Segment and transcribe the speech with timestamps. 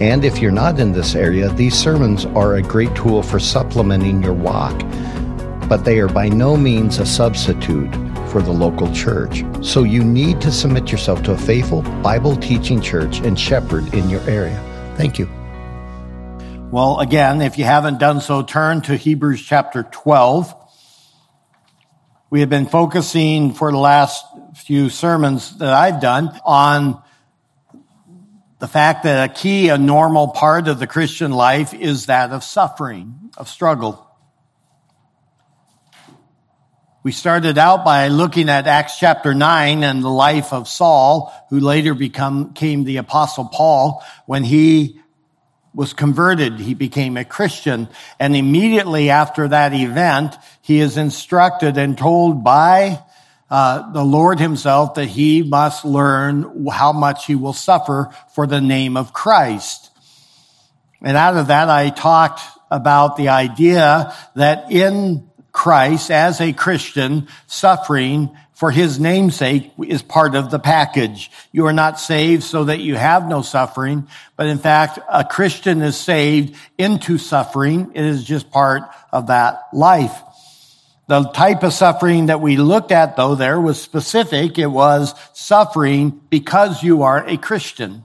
[0.00, 4.22] And if you're not in this area, these sermons are a great tool for supplementing
[4.22, 4.78] your walk,
[5.68, 7.92] but they are by no means a substitute
[8.28, 9.42] for the local church.
[9.60, 14.08] So you need to submit yourself to a faithful Bible teaching church and shepherd in
[14.08, 14.62] your area.
[14.96, 15.28] Thank you.
[16.70, 20.54] Well, again, if you haven't done so, turn to Hebrews chapter 12.
[22.30, 27.02] We have been focusing for the last few sermons that I've done on
[28.58, 32.42] the fact that a key, a normal part of the Christian life is that of
[32.42, 34.04] suffering, of struggle.
[37.04, 41.60] We started out by looking at Acts chapter 9 and the life of Saul, who
[41.60, 45.00] later become, became the apostle Paul when he
[45.72, 46.58] was converted.
[46.58, 47.88] He became a Christian.
[48.18, 53.00] And immediately after that event, he is instructed and told by
[53.50, 58.60] uh, the Lord himself that he must learn how much he will suffer for the
[58.60, 59.90] name of Christ.
[61.02, 67.28] And out of that, I talked about the idea that in Christ, as a Christian,
[67.46, 71.30] suffering for his namesake is part of the package.
[71.52, 75.80] You are not saved so that you have no suffering, but in fact, a Christian
[75.80, 77.92] is saved into suffering.
[77.94, 78.82] It is just part
[79.12, 80.20] of that life.
[81.08, 84.58] The type of suffering that we looked at though there was specific.
[84.58, 88.04] It was suffering because you are a Christian.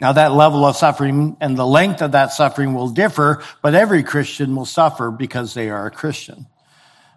[0.00, 4.02] Now that level of suffering and the length of that suffering will differ, but every
[4.02, 6.46] Christian will suffer because they are a Christian.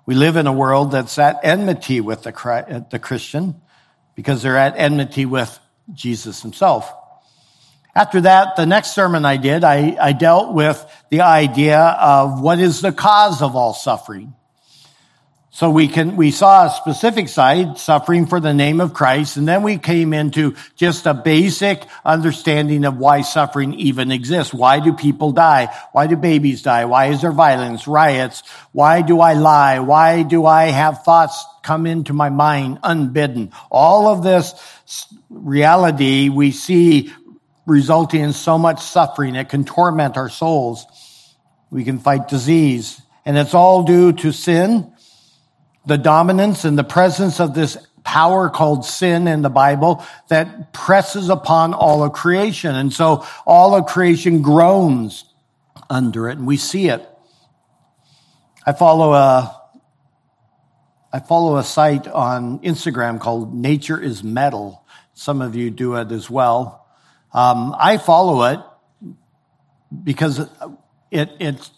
[0.06, 2.34] We live in a world that's at enmity with the,
[3.02, 3.61] Christian
[4.16, 5.58] because they're at enmity with
[5.94, 6.92] Jesus himself.
[7.94, 12.60] After that, the next sermon I did, I, I dealt with the idea of what
[12.60, 14.34] is the cause of all suffering.
[15.54, 19.46] So we can, we saw a specific side, suffering for the name of Christ, and
[19.46, 24.54] then we came into just a basic understanding of why suffering even exists.
[24.54, 25.68] Why do people die?
[25.92, 26.86] Why do babies die?
[26.86, 28.44] Why is there violence, riots?
[28.72, 29.80] Why do I lie?
[29.80, 33.52] Why do I have thoughts come into my mind unbidden?
[33.70, 34.56] All of this
[35.30, 37.12] reality we see
[37.66, 39.36] resulting in so much suffering.
[39.36, 40.86] It can torment our souls.
[41.70, 43.02] We can fight disease.
[43.26, 44.92] And it's all due to sin,
[45.86, 51.30] the dominance and the presence of this power called sin in the Bible that presses
[51.30, 52.76] upon all of creation.
[52.76, 55.26] And so all of creation groans
[55.89, 57.08] under it and we see it.
[58.66, 59.58] I follow a
[61.14, 64.86] I follow a site on Instagram called Nature is Metal.
[65.14, 66.80] Some of you do it as well.
[67.33, 68.59] Um, I follow it
[70.03, 70.39] because
[71.11, 71.69] it, it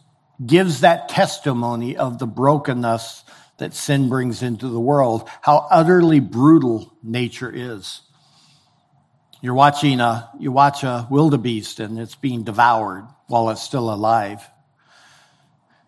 [0.46, 3.24] gives that testimony of the brokenness
[3.58, 8.02] that sin brings into the world, how utterly brutal nature is.
[9.42, 14.42] You're watching a, you watch a wildebeest and it's being devoured while it's still alive.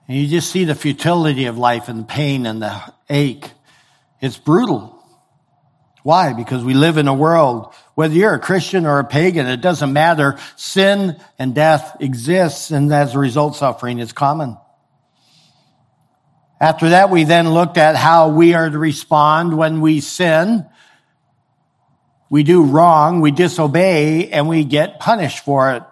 [0.07, 3.49] And you just see the futility of life and the pain and the ache.
[4.21, 4.91] It's brutal.
[6.03, 6.33] Why?
[6.33, 9.91] Because we live in a world, whether you're a Christian or a pagan, it doesn't
[9.91, 10.37] matter.
[10.55, 14.57] Sin and death exists, and as a result, suffering is common.
[16.59, 20.65] After that, we then looked at how we are to respond when we sin.
[22.29, 25.83] We do wrong, we disobey, and we get punished for it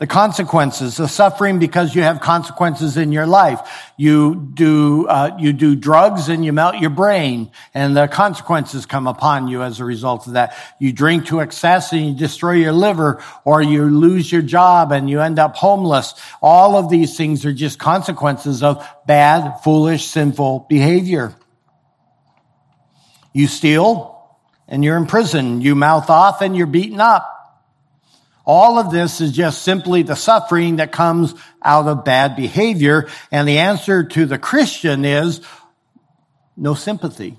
[0.00, 3.92] the consequences, the suffering because you have consequences in your life.
[3.98, 9.06] You do, uh, you do drugs and you melt your brain and the consequences come
[9.06, 10.56] upon you as a result of that.
[10.78, 15.10] You drink to excess and you destroy your liver or you lose your job and
[15.10, 16.14] you end up homeless.
[16.40, 21.34] All of these things are just consequences of bad, foolish, sinful behavior.
[23.34, 25.60] You steal and you're in prison.
[25.60, 27.36] You mouth off and you're beaten up.
[28.52, 33.06] All of this is just simply the suffering that comes out of bad behavior.
[33.30, 35.40] And the answer to the Christian is
[36.56, 37.38] no sympathy.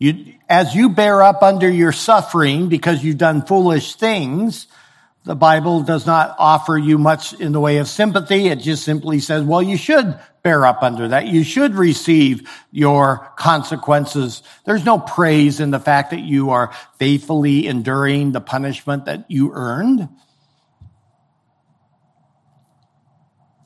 [0.00, 4.66] You, as you bear up under your suffering because you've done foolish things,
[5.22, 8.48] the Bible does not offer you much in the way of sympathy.
[8.48, 11.26] It just simply says, well, you should bear up under that.
[11.26, 14.42] You should receive your consequences.
[14.64, 19.52] There's no praise in the fact that you are faithfully enduring the punishment that you
[19.52, 20.08] earned.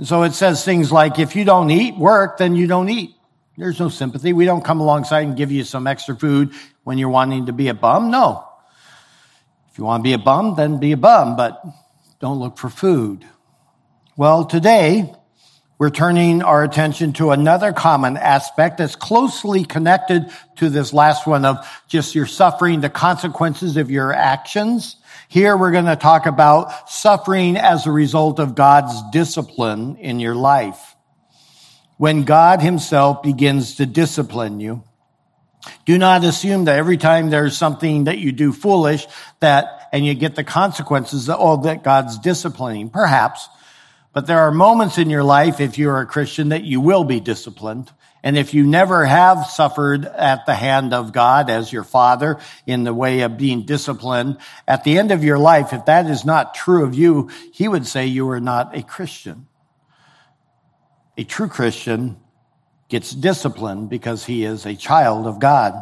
[0.03, 3.15] So it says things like, if you don't eat work, then you don't eat.
[3.57, 4.33] There's no sympathy.
[4.33, 6.53] We don't come alongside and give you some extra food
[6.85, 8.11] when you're wanting to be a bum.
[8.11, 8.49] No.
[9.71, 11.63] If you want to be a bum, then be a bum, but
[12.19, 13.25] don't look for food.
[14.17, 15.15] Well, today,
[15.83, 21.45] we're turning our attention to another common aspect that's closely connected to this last one
[21.45, 24.95] of just your suffering, the consequences of your actions.
[25.27, 30.37] Here we're going to talk about suffering as a result of God's discipline in your
[30.37, 30.95] life.
[31.97, 34.85] When God himself begins to discipline you,
[35.85, 39.09] do not assume that every time there's something that you do foolish
[39.41, 42.89] that, and you get the consequences that, oh, that God's disciplining.
[42.89, 43.49] Perhaps.
[44.13, 47.21] But there are moments in your life, if you're a Christian, that you will be
[47.21, 47.91] disciplined.
[48.23, 52.85] And if you never have suffered at the hand of God as your father in
[52.85, 54.39] the way of being disciplined,
[54.69, 57.87] at the end of your life, if that is not true of you, he would
[57.87, 59.49] say you are not a Christian.
[61.17, 62.19] A true Christian
[62.89, 65.75] gets disciplined because he is a child of God.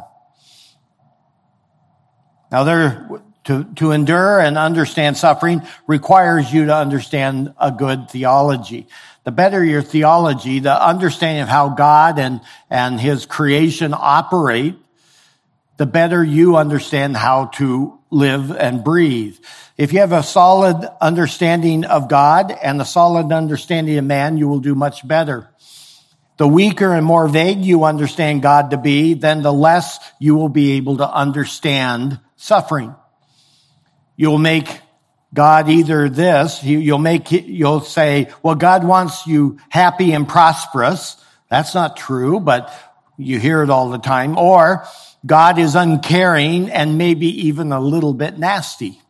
[2.51, 8.87] Now there, to, to endure and understand suffering requires you to understand a good theology
[9.25, 12.41] the better your theology, the understanding of how God and,
[12.71, 14.77] and his creation operate,
[15.77, 19.39] the better you understand how to live and breathe.
[19.77, 24.49] If you have a solid understanding of God and a solid understanding of man, you
[24.49, 25.49] will do much better.
[26.39, 30.49] The weaker and more vague you understand God to be, then the less you will
[30.49, 32.95] be able to understand suffering.
[34.21, 34.69] You'll make
[35.33, 41.17] God either this, you'll make you'll say, well, God wants you happy and prosperous.
[41.49, 42.71] That's not true, but
[43.17, 44.37] you hear it all the time.
[44.37, 44.85] Or
[45.25, 49.01] God is uncaring and maybe even a little bit nasty.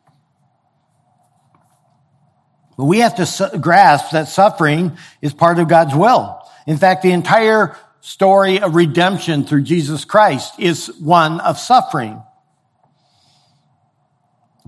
[2.76, 6.40] But we have to grasp that suffering is part of God's will.
[6.68, 12.22] In fact, the entire story of redemption through Jesus Christ is one of suffering.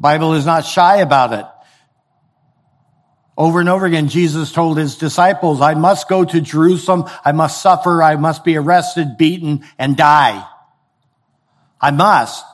[0.03, 1.47] Bible is not shy about it.
[3.39, 7.05] Over and over again, Jesus told his disciples, I must go to Jerusalem.
[7.25, 8.03] I must suffer.
[8.03, 10.45] I must be arrested, beaten, and die.
[11.81, 12.45] I must.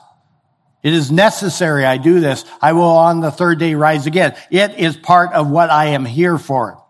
[0.83, 2.45] It is necessary I do this.
[2.61, 4.37] I will on the third day rise again.
[4.51, 6.83] It is part of what I am here for.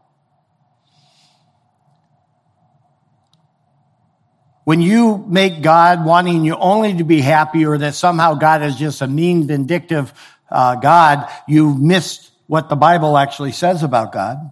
[4.65, 8.75] When you make God wanting you only to be happy or that somehow God is
[8.75, 10.13] just a mean, vindictive
[10.51, 14.51] uh, God, you've missed what the Bible actually says about God.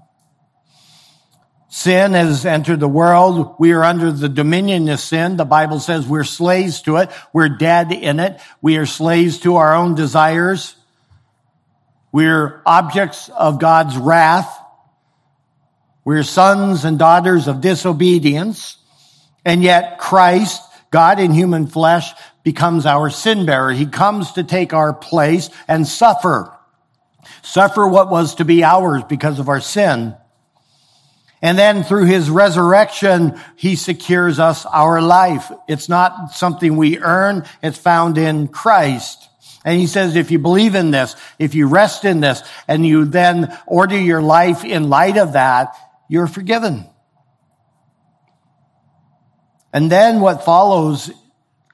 [1.69, 3.55] Sin has entered the world.
[3.59, 5.35] We are under the dominion of sin.
[5.35, 7.11] The Bible says we're slaves to it.
[7.33, 8.39] We're dead in it.
[8.61, 10.75] We are slaves to our own desires.
[12.11, 14.49] We're objects of God's wrath.
[16.05, 18.77] We're sons and daughters of disobedience.
[19.43, 22.13] And yet Christ, God in human flesh,
[22.47, 23.73] becomes our sin bearer.
[23.73, 26.57] He comes to take our place and suffer.
[27.41, 30.15] Suffer what was to be ours because of our sin.
[31.41, 35.51] And then through his resurrection, he secures us our life.
[35.67, 37.43] It's not something we earn.
[37.61, 39.27] It's found in Christ.
[39.65, 43.03] And he says, if you believe in this, if you rest in this, and you
[43.03, 45.75] then order your life in light of that,
[46.07, 46.85] you're forgiven.
[49.73, 51.11] And then what follows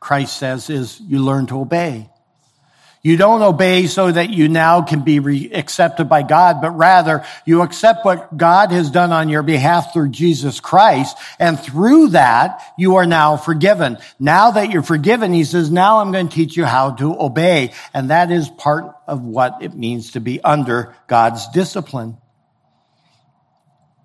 [0.04, 2.10] Christ says is you learn to obey.
[3.06, 7.26] You don't obey so that you now can be re- accepted by God, but rather
[7.46, 11.18] you accept what God has done on your behalf through Jesus Christ.
[11.38, 13.98] And through that, you are now forgiven.
[14.20, 17.74] Now that you're forgiven, he says, now I'm going to teach you how to obey.
[17.94, 22.18] And that is part of what it means to be under God's discipline.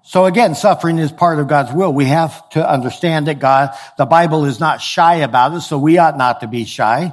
[0.08, 1.92] So again, suffering is part of God's will.
[1.92, 5.98] We have to understand that God, the Bible is not shy about it, so we
[5.98, 7.12] ought not to be shy.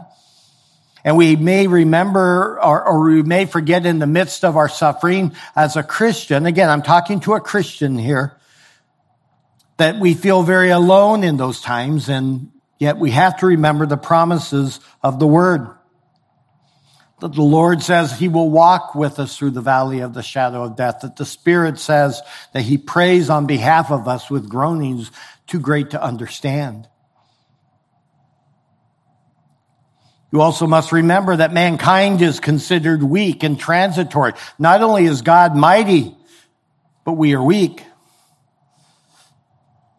[1.03, 5.33] And we may remember or, or, we may forget in the midst of our suffering
[5.57, 8.37] as a Christian, again, I'm talking to a Christian here,
[9.75, 12.49] that we feel very alone in those times, and
[12.79, 15.67] yet we have to remember the promises of the Word
[17.19, 20.75] the Lord says he will walk with us through the valley of the shadow of
[20.75, 22.21] death, that the Spirit says
[22.53, 25.11] that he prays on behalf of us with groanings
[25.47, 26.87] too great to understand.
[30.31, 34.33] You also must remember that mankind is considered weak and transitory.
[34.59, 36.13] Not only is God mighty,
[37.05, 37.85] but we are weak.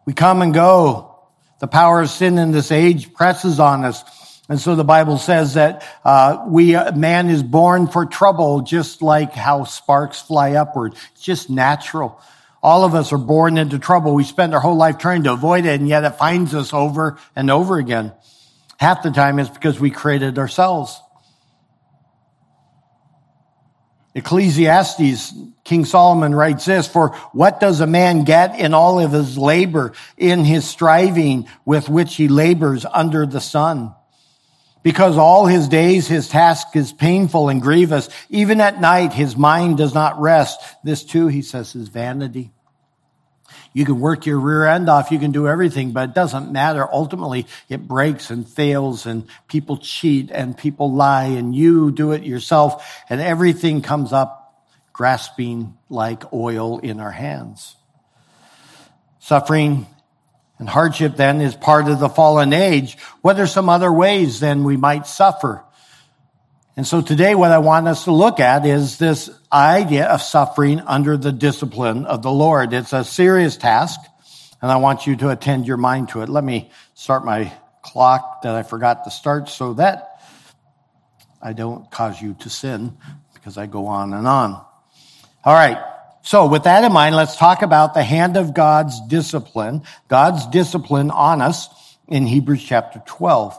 [0.05, 1.15] We come and go.
[1.59, 4.03] The power of sin in this age presses on us.
[4.49, 9.01] And so the Bible says that uh, we uh, man is born for trouble, just
[9.01, 10.95] like how sparks fly upward.
[11.11, 12.21] It's just natural.
[12.63, 14.15] All of us are born into trouble.
[14.15, 17.19] We spend our whole life trying to avoid it, and yet it finds us over
[17.35, 18.13] and over again.
[18.79, 20.99] Half the time it's because we created ourselves.
[24.15, 29.37] Ecclesiastes, King Solomon writes this, for what does a man get in all of his
[29.37, 33.93] labor, in his striving with which he labors under the sun?
[34.83, 38.09] Because all his days his task is painful and grievous.
[38.29, 40.59] Even at night his mind does not rest.
[40.83, 42.51] This too, he says, is vanity.
[43.73, 45.11] You can work your rear end off.
[45.11, 46.87] You can do everything, but it doesn't matter.
[46.91, 52.23] Ultimately, it breaks and fails and people cheat and people lie and you do it
[52.23, 57.75] yourself and everything comes up grasping like oil in our hands.
[59.19, 59.85] Suffering
[60.59, 62.97] and hardship then is part of the fallen age.
[63.21, 65.63] What are some other ways then we might suffer?
[66.75, 70.79] And so today what I want us to look at is this idea of suffering
[70.81, 72.73] under the discipline of the Lord.
[72.73, 73.99] It's a serious task,
[74.61, 76.29] and I want you to attend your mind to it.
[76.29, 80.21] Let me start my clock that I forgot to start so that
[81.41, 82.97] I don't cause you to sin
[83.33, 84.53] because I go on and on.
[85.43, 85.77] All right.
[86.27, 91.09] So with that in mind, let's talk about the hand of God's discipline, God's discipline
[91.09, 91.69] on us
[92.09, 93.57] in Hebrews chapter 12.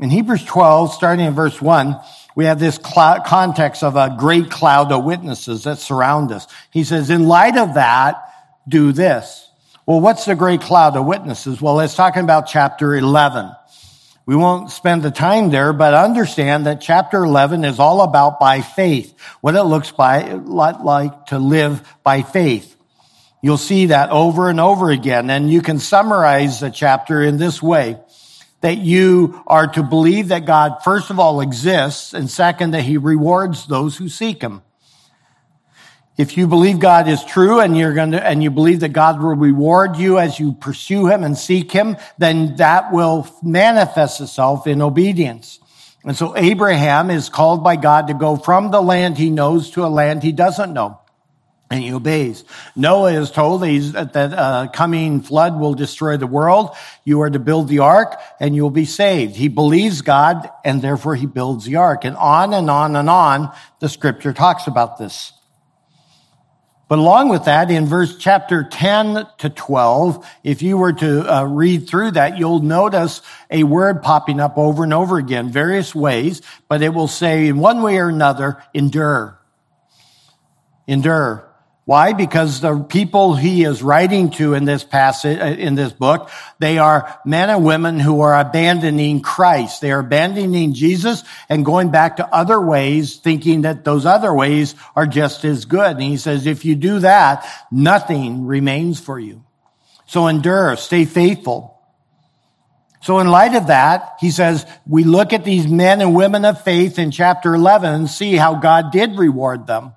[0.00, 1.98] In Hebrews 12, starting in verse 1,
[2.36, 6.46] we have this cloud, context of a great cloud of witnesses that surround us.
[6.72, 8.22] He says, in light of that,
[8.68, 9.50] do this.
[9.86, 11.62] Well, what's the great cloud of witnesses?
[11.62, 13.50] Well, it's talking about chapter 11.
[14.26, 18.60] We won't spend the time there, but understand that chapter 11 is all about by
[18.60, 22.76] faith, what it looks by, like to live by faith.
[23.42, 27.62] You'll see that over and over again, and you can summarize the chapter in this
[27.62, 27.98] way
[28.60, 32.98] that you are to believe that God, first of all, exists, and second, that he
[32.98, 34.62] rewards those who seek him.
[36.20, 39.22] If you believe God is true and you're going to, and you believe that God
[39.22, 44.66] will reward you as you pursue him and seek him, then that will manifest itself
[44.66, 45.60] in obedience.
[46.04, 49.86] And so Abraham is called by God to go from the land he knows to
[49.86, 51.00] a land he doesn't know
[51.70, 52.44] and he obeys.
[52.76, 56.76] Noah is told that a uh, coming flood will destroy the world.
[57.02, 59.36] You are to build the ark and you will be saved.
[59.36, 62.04] He believes God and therefore he builds the ark.
[62.04, 65.32] And on and on and on, the scripture talks about this.
[66.90, 71.44] But along with that, in verse chapter 10 to 12, if you were to uh,
[71.44, 76.42] read through that, you'll notice a word popping up over and over again, various ways,
[76.68, 79.40] but it will say in one way or another, endure.
[80.88, 81.49] Endure.
[81.90, 82.12] Why?
[82.12, 86.30] Because the people he is writing to in this passage, uh, in this book,
[86.60, 89.80] they are men and women who are abandoning Christ.
[89.80, 94.76] They are abandoning Jesus and going back to other ways, thinking that those other ways
[94.94, 95.96] are just as good.
[95.96, 99.44] And he says, if you do that, nothing remains for you.
[100.06, 101.76] So endure, stay faithful.
[103.02, 106.62] So in light of that, he says, we look at these men and women of
[106.62, 109.94] faith in chapter 11 and see how God did reward them.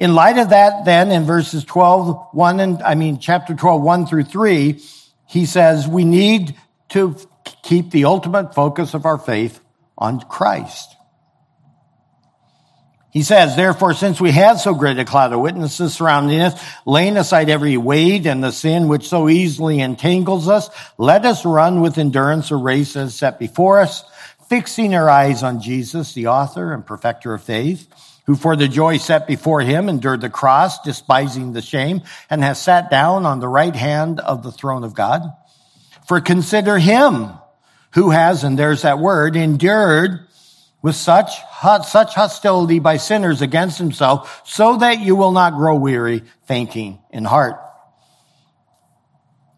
[0.00, 4.06] In light of that, then in verses 12, 1 and, I mean, chapter 12, 1
[4.06, 4.80] through 3,
[5.26, 6.56] he says we need
[6.88, 7.16] to
[7.62, 9.60] keep the ultimate focus of our faith
[9.98, 10.96] on Christ.
[13.10, 17.18] He says, therefore, since we have so great a cloud of witnesses surrounding us, laying
[17.18, 21.98] aside every weight and the sin which so easily entangles us, let us run with
[21.98, 24.02] endurance a race as set before us,
[24.50, 27.86] fixing our eyes on Jesus, the author and perfecter of faith
[28.26, 32.60] who for the joy set before him endured the cross, despising the shame, and has
[32.60, 35.22] sat down on the right hand of the throne of God.
[36.06, 37.30] For consider him
[37.92, 40.26] who has, and there's that word, endured
[40.82, 41.32] with such,
[41.86, 47.24] such hostility by sinners against himself, so that you will not grow weary, fainting in
[47.24, 47.60] heart.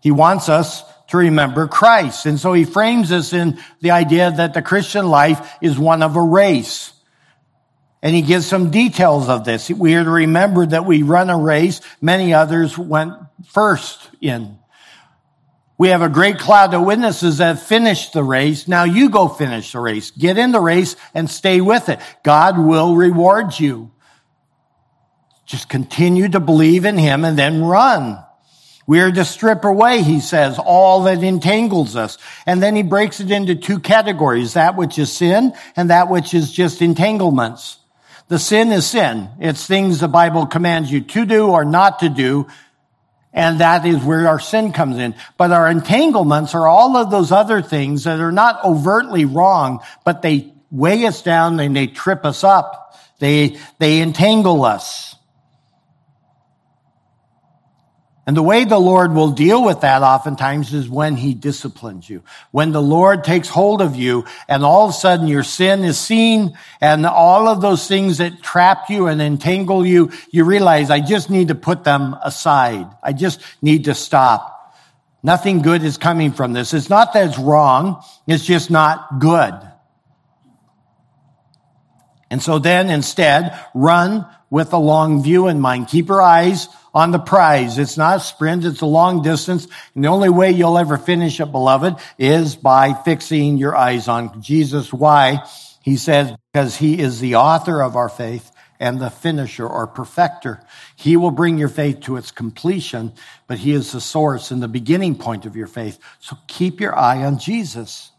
[0.01, 2.25] He wants us to remember Christ.
[2.25, 6.17] And so he frames this in the idea that the Christian life is one of
[6.17, 6.95] a race.
[8.03, 9.69] And he gives some details of this.
[9.69, 11.83] We are to remember that we run a race.
[12.01, 13.13] Many others went
[13.47, 14.59] first in.
[15.77, 18.67] We have a great cloud of witnesses that finished the race.
[18.67, 20.13] Now you go finish the race.
[20.13, 22.01] Get in the race and stay with it.
[22.25, 23.91] God will reward you.
[25.45, 28.25] Just continue to believe in him and then run.
[28.87, 32.19] We are to strip away, he says, all that entangles us.
[32.47, 36.35] And then he breaks it into two categories, that which is sin and that which
[36.35, 37.79] is just entanglements.
[38.29, 39.29] The sin is sin.
[39.39, 42.49] It's things the Bible commands you to do or not to do.
[43.33, 45.15] And that is where our sin comes in.
[45.39, 50.23] But our entanglements are all of those other things that are not overtly wrong, but
[50.23, 52.99] they weigh us down and they trip us up.
[53.21, 55.15] They, they entangle us.
[58.25, 62.23] And the way the Lord will deal with that oftentimes is when he disciplines you.
[62.53, 65.99] When the Lord takes hold of you and all of a sudden your sin is
[65.99, 71.01] seen and all of those things that trap you and entangle you, you realize I
[71.01, 72.87] just need to put them aside.
[73.03, 74.77] I just need to stop.
[75.25, 76.75] Nothing good is coming from this.
[76.75, 78.05] It's not that it's wrong.
[78.29, 79.55] It's just not good.
[82.31, 85.89] And so then instead, run with a long view in mind.
[85.89, 87.79] Keep your eyes on the prize.
[87.79, 89.67] It's not a sprint, it's a long distance.
[89.95, 94.43] And the only way you'll ever finish it, beloved, is by fixing your eyes on
[94.43, 94.93] Jesus.
[94.93, 95.45] Why?
[95.83, 100.61] He says, because he is the author of our faith and the finisher or perfecter.
[100.97, 103.13] He will bring your faith to its completion,
[103.47, 105.99] but he is the source and the beginning point of your faith.
[106.19, 108.11] So keep your eye on Jesus.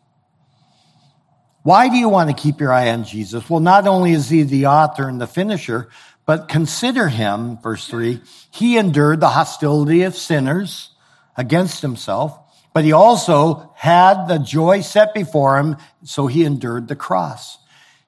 [1.64, 3.50] Why do you want to keep your eye on Jesus?
[3.50, 5.90] Well, not only is he the author and the finisher,
[6.26, 10.90] but consider him, verse three, he endured the hostility of sinners
[11.36, 12.38] against himself,
[12.74, 17.58] but he also had the joy set before him, so he endured the cross.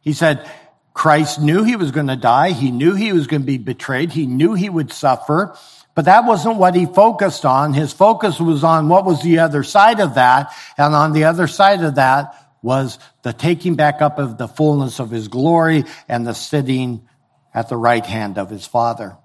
[0.01, 0.49] He said,
[0.93, 2.51] Christ knew he was going to die.
[2.51, 4.13] He knew he was going to be betrayed.
[4.13, 5.55] He knew he would suffer.
[5.93, 7.73] But that wasn't what he focused on.
[7.73, 10.53] His focus was on what was the other side of that.
[10.77, 14.99] And on the other side of that was the taking back up of the fullness
[14.99, 17.07] of his glory and the sitting
[17.55, 19.17] at the right hand of his father.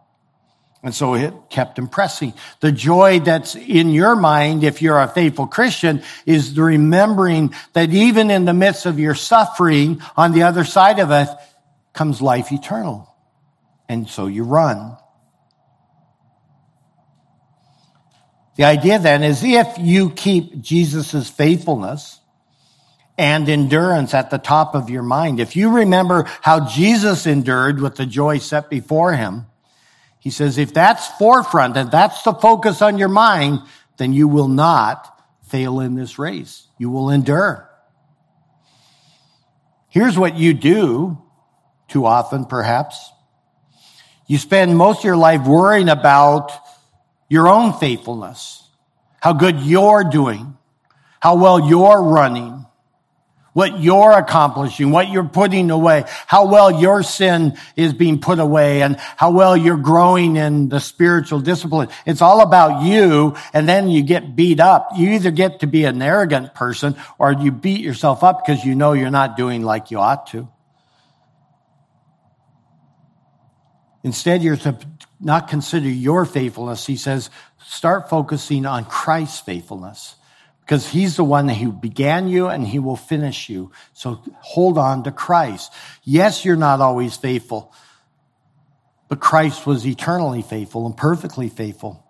[0.83, 2.33] And so it kept impressing.
[2.61, 7.91] The joy that's in your mind, if you're a faithful Christian, is the remembering that
[7.91, 11.29] even in the midst of your suffering, on the other side of it
[11.93, 13.15] comes life eternal.
[13.91, 14.97] And so you run.
[18.57, 22.20] The idea then is if you keep Jesus' faithfulness,
[23.21, 25.41] and endurance at the top of your mind.
[25.41, 29.45] If you remember how Jesus endured with the joy set before him,
[30.19, 33.61] he says, if that's forefront and that's the focus on your mind,
[33.99, 36.67] then you will not fail in this race.
[36.79, 37.69] You will endure.
[39.91, 41.21] Here's what you do
[41.89, 43.13] too often, perhaps.
[44.27, 46.53] You spend most of your life worrying about
[47.29, 48.67] your own faithfulness,
[49.21, 50.57] how good you're doing,
[51.21, 52.60] how well you're running,
[53.53, 58.83] what you're accomplishing, what you're putting away, how well your sin is being put away,
[58.83, 61.89] and how well you're growing in the spiritual discipline.
[62.07, 64.91] It's all about you, and then you get beat up.
[64.97, 68.75] You either get to be an arrogant person, or you beat yourself up because you
[68.75, 70.49] know you're not doing like you ought to.
[74.03, 74.79] Instead, you're to
[75.21, 76.87] not consider your faithfulness.
[76.87, 77.29] He says,
[77.63, 80.17] start focusing on Christ's faithfulness
[80.71, 83.73] because he's the one who began you and he will finish you.
[83.93, 85.73] So hold on to Christ.
[86.05, 87.75] Yes, you're not always faithful,
[89.09, 92.07] but Christ was eternally faithful and perfectly faithful.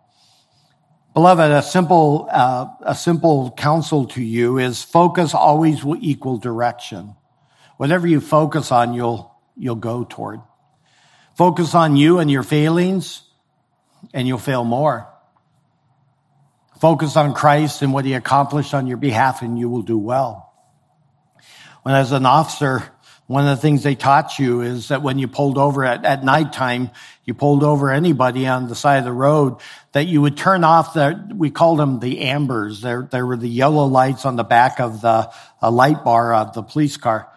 [1.14, 7.14] Beloved, a simple, uh, a simple counsel to you is focus always will equal direction.
[7.78, 10.42] Whatever you focus on, you'll, you'll go toward.
[11.34, 13.22] Focus on you and your failings
[14.12, 15.09] and you'll fail more.
[16.80, 20.50] Focus on Christ and what he accomplished on your behalf and you will do well.
[21.82, 22.82] When as an officer,
[23.26, 26.24] one of the things they taught you is that when you pulled over at, at
[26.24, 26.90] nighttime,
[27.24, 29.56] you pulled over anybody on the side of the road,
[29.92, 32.80] that you would turn off the, we called them the ambers.
[32.80, 35.30] There, there were the yellow lights on the back of the
[35.62, 37.28] light bar of the police car.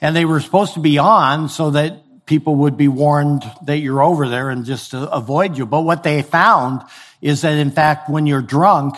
[0.00, 4.02] And they were supposed to be on so that people would be warned that you're
[4.02, 5.64] over there and just avoid you.
[5.64, 6.82] But what they found
[7.26, 8.94] is that in fact, when you're drunk,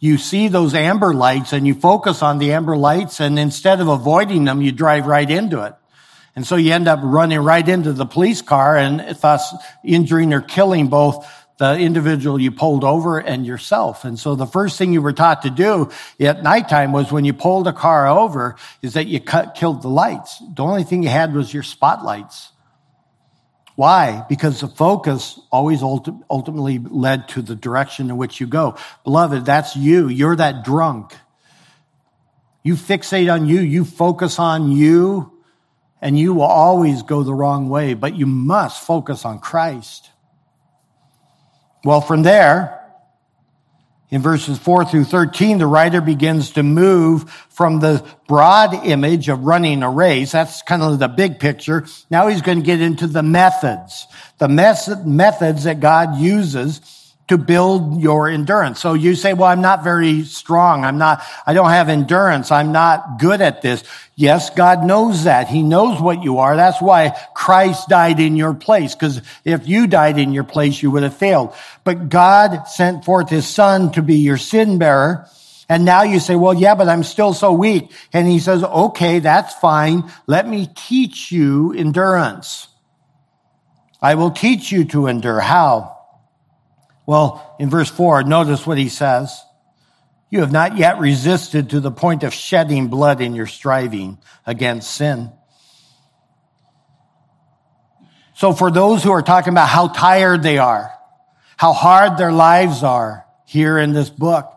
[0.00, 3.88] you see those amber lights and you focus on the amber lights and instead of
[3.88, 5.74] avoiding them, you drive right into it.
[6.36, 10.42] And so you end up running right into the police car and thus injuring or
[10.42, 14.04] killing both the individual you pulled over and yourself.
[14.04, 15.90] And so the first thing you were taught to do
[16.20, 19.88] at nighttime was when you pulled a car over is that you cut, killed the
[19.88, 20.42] lights.
[20.54, 22.49] The only thing you had was your spotlights.
[23.80, 24.26] Why?
[24.28, 28.76] Because the focus always ultimately led to the direction in which you go.
[29.04, 30.08] Beloved, that's you.
[30.08, 31.14] You're that drunk.
[32.62, 35.32] You fixate on you, you focus on you,
[36.02, 40.10] and you will always go the wrong way, but you must focus on Christ.
[41.82, 42.79] Well, from there,
[44.10, 49.44] in verses 4 through 13, the writer begins to move from the broad image of
[49.44, 50.32] running a race.
[50.32, 51.86] That's kind of the big picture.
[52.10, 54.06] Now he's going to get into the methods,
[54.38, 56.80] the methods that God uses
[57.30, 58.80] to build your endurance.
[58.80, 60.84] So you say, well, I'm not very strong.
[60.84, 62.50] I'm not, I don't have endurance.
[62.50, 63.84] I'm not good at this.
[64.16, 65.46] Yes, God knows that.
[65.46, 66.56] He knows what you are.
[66.56, 68.96] That's why Christ died in your place.
[68.96, 71.54] Because if you died in your place, you would have failed.
[71.84, 75.28] But God sent forth his son to be your sin bearer.
[75.68, 77.92] And now you say, well, yeah, but I'm still so weak.
[78.12, 80.10] And he says, okay, that's fine.
[80.26, 82.66] Let me teach you endurance.
[84.02, 85.38] I will teach you to endure.
[85.38, 85.99] How?
[87.10, 89.44] Well, in verse 4, notice what he says.
[90.30, 94.94] You have not yet resisted to the point of shedding blood in your striving against
[94.94, 95.32] sin.
[98.36, 100.92] So for those who are talking about how tired they are,
[101.56, 104.48] how hard their lives are here in this book,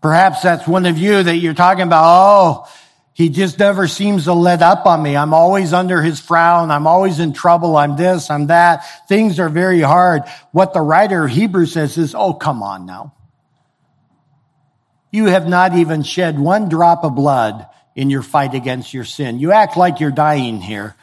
[0.00, 2.68] perhaps that's one of you that you're talking about, oh,
[3.18, 5.16] he just never seems to let up on me.
[5.16, 6.70] I'm always under his frown.
[6.70, 7.76] I'm always in trouble.
[7.76, 8.84] I'm this, I'm that.
[9.08, 10.22] Things are very hard.
[10.52, 13.12] What the writer of Hebrews says is, oh, come on now.
[15.10, 19.40] You have not even shed one drop of blood in your fight against your sin.
[19.40, 20.94] You act like you're dying here,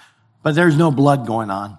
[0.42, 1.78] but there's no blood going on.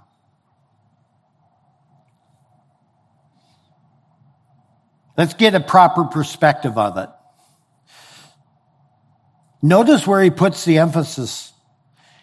[5.16, 7.08] Let's get a proper perspective of it.
[9.62, 11.52] Notice where he puts the emphasis.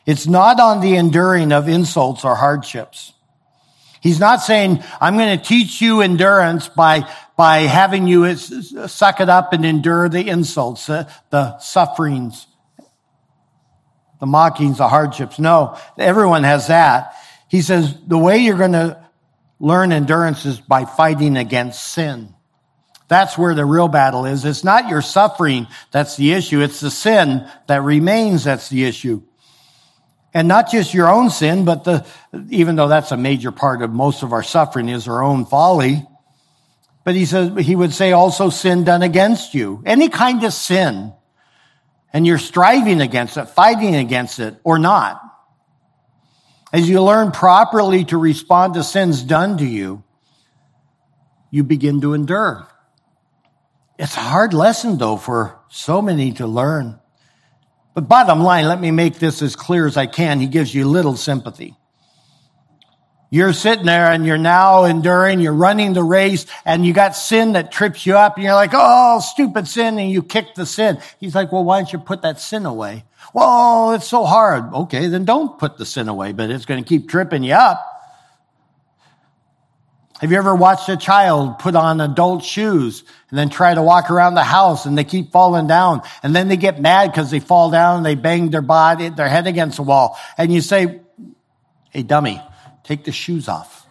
[0.05, 3.13] It's not on the enduring of insults or hardships.
[4.01, 9.29] He's not saying, I'm going to teach you endurance by, by having you suck it
[9.29, 12.47] up and endure the insults, the, the sufferings,
[14.19, 15.39] the mockings, the hardships.
[15.39, 17.15] No, everyone has that.
[17.47, 19.01] He says, the way you're going to
[19.59, 22.32] learn endurance is by fighting against sin.
[23.07, 24.45] That's where the real battle is.
[24.45, 26.61] It's not your suffering that's the issue.
[26.61, 29.21] It's the sin that remains that's the issue.
[30.33, 32.05] And not just your own sin, but the,
[32.49, 36.07] even though that's a major part of most of our suffering is our own folly.
[37.03, 39.83] But he says, he would say also sin done against you.
[39.85, 41.13] Any kind of sin.
[42.13, 45.21] And you're striving against it, fighting against it, or not.
[46.71, 50.03] As you learn properly to respond to sins done to you,
[51.51, 52.67] you begin to endure.
[54.03, 56.99] It's a hard lesson, though, for so many to learn.
[57.93, 60.41] But bottom line, let me make this as clear as I can.
[60.41, 61.77] He gives you little sympathy.
[63.29, 67.53] You're sitting there and you're now enduring, you're running the race, and you got sin
[67.53, 70.99] that trips you up, and you're like, oh, stupid sin, and you kick the sin.
[71.21, 73.05] He's like, well, why don't you put that sin away?
[73.33, 74.73] Well, it's so hard.
[74.73, 77.92] Okay, then don't put the sin away, but it's going to keep tripping you up.
[80.23, 84.09] Have you ever watched a child put on adult shoes and then try to walk
[84.09, 87.41] around the house and they keep falling down and then they get mad because they
[87.41, 90.17] fall down and they bang their body, their head against the wall.
[90.37, 91.01] And you say,
[91.89, 92.41] Hey, dummy,
[92.85, 93.85] take the shoes off.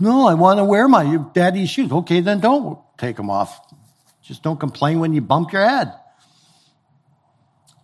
[0.00, 1.92] No, I want to wear my daddy's shoes.
[1.92, 3.72] Okay, then don't take them off.
[4.22, 5.92] Just don't complain when you bump your head.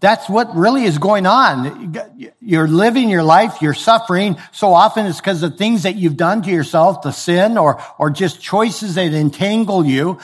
[0.06, 1.92] That's what really is going on.
[2.38, 4.36] You're living your life, you're suffering.
[4.52, 8.10] So often it's because of things that you've done to yourself, the sin or, or
[8.10, 10.20] just choices that entangle you.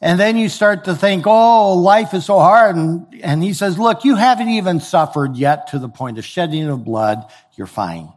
[0.00, 2.76] And then you start to think, oh, life is so hard.
[2.76, 6.70] And, and he says, look, you haven't even suffered yet to the point of shedding
[6.70, 7.30] of blood.
[7.56, 8.10] You're fine.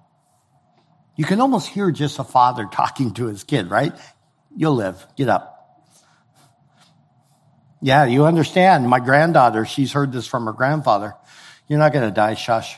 [1.18, 3.92] You can almost hear just a father talking to his kid, right?
[4.56, 5.06] You'll live.
[5.18, 5.53] Get up.
[7.84, 8.88] Yeah, you understand.
[8.88, 11.16] My granddaughter, she's heard this from her grandfather.
[11.68, 12.78] You're not going to die, shush.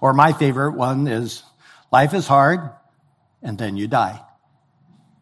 [0.00, 1.42] Or my favorite one is
[1.90, 2.60] life is hard
[3.42, 4.20] and then you die.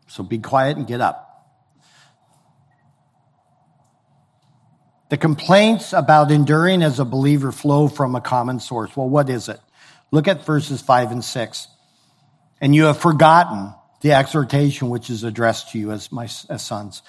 [0.06, 1.22] So be quiet and get up.
[5.08, 8.94] The complaints about enduring as a believer flow from a common source.
[8.94, 9.60] Well, what is it?
[10.10, 11.68] Look at verses five and six.
[12.60, 13.72] And you have forgotten
[14.02, 17.00] the exhortation which is addressed to you as my as sons.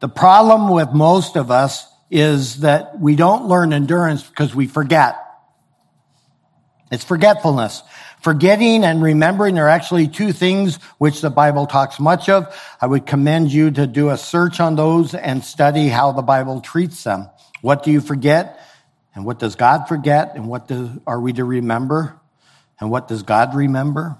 [0.00, 5.16] The problem with most of us is that we don't learn endurance because we forget.
[6.90, 7.82] It's forgetfulness.
[8.22, 12.54] Forgetting and remembering are actually two things which the Bible talks much of.
[12.80, 16.60] I would commend you to do a search on those and study how the Bible
[16.60, 17.28] treats them.
[17.60, 18.60] What do you forget?
[19.14, 20.34] And what does God forget?
[20.36, 22.20] And what do, are we to remember?
[22.78, 24.18] And what does God remember?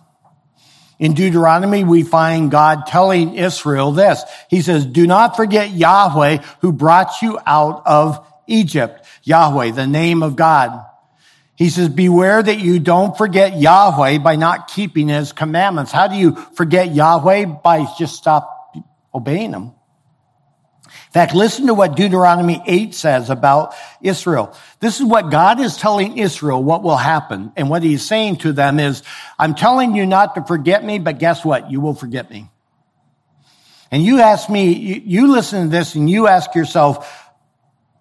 [0.98, 4.22] In Deuteronomy, we find God telling Israel this.
[4.48, 9.04] He says, do not forget Yahweh who brought you out of Egypt.
[9.22, 10.85] Yahweh, the name of God.
[11.54, 15.92] He says, beware that you don't forget Yahweh by not keeping his commandments.
[15.92, 17.46] How do you forget Yahweh?
[17.46, 18.74] By just stop
[19.14, 19.72] obeying him.
[21.16, 24.55] Fact, listen to what Deuteronomy 8 says about Israel.
[24.81, 27.52] This is what God is telling Israel what will happen.
[27.57, 29.02] And what he's saying to them is,
[29.38, 31.70] I'm telling you not to forget me, but guess what?
[31.70, 32.50] You will forget me.
[33.90, 37.31] And you ask me, you listen to this and you ask yourself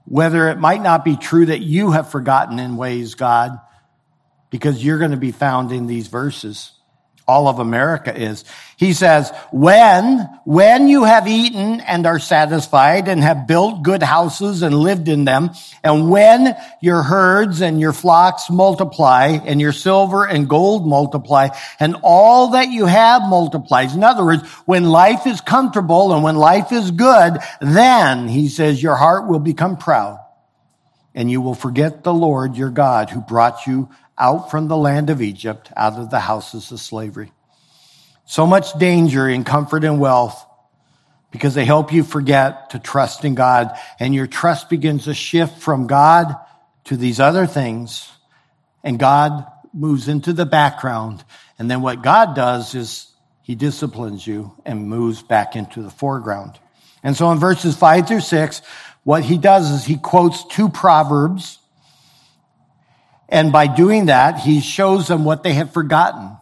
[0.03, 3.57] whether it might not be true that you have forgotten in ways, God,
[4.49, 6.73] because you're going to be found in these verses
[7.27, 8.45] all of America is.
[8.77, 14.61] He says, when, when you have eaten and are satisfied and have built good houses
[14.61, 15.51] and lived in them,
[15.83, 21.95] and when your herds and your flocks multiply and your silver and gold multiply and
[22.03, 23.95] all that you have multiplies.
[23.95, 28.83] In other words, when life is comfortable and when life is good, then he says
[28.83, 30.19] your heart will become proud
[31.15, 35.09] and you will forget the Lord your God who brought you out from the land
[35.09, 37.31] of Egypt, out of the houses of slavery.
[38.25, 40.45] So much danger in comfort and wealth
[41.31, 45.59] because they help you forget to trust in God and your trust begins to shift
[45.59, 46.35] from God
[46.85, 48.09] to these other things
[48.83, 51.23] and God moves into the background.
[51.59, 56.57] And then what God does is he disciplines you and moves back into the foreground.
[57.03, 58.61] And so in verses five through six,
[59.03, 61.59] what he does is he quotes two proverbs
[63.29, 66.37] and by doing that, he shows them what they have forgotten.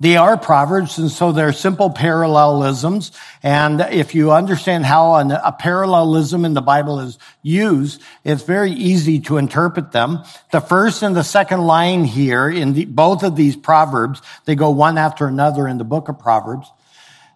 [0.00, 3.12] They are proverbs, and so they're simple parallelisms.
[3.42, 8.72] And if you understand how an, a parallelism in the Bible is used, it's very
[8.72, 10.24] easy to interpret them.
[10.52, 14.70] The first and the second line here in the, both of these proverbs, they go
[14.70, 16.70] one after another in the book of Proverbs.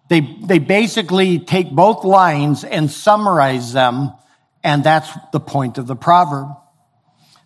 [0.09, 4.11] They, they basically take both lines and summarize them,
[4.63, 6.49] and that's the point of the proverb.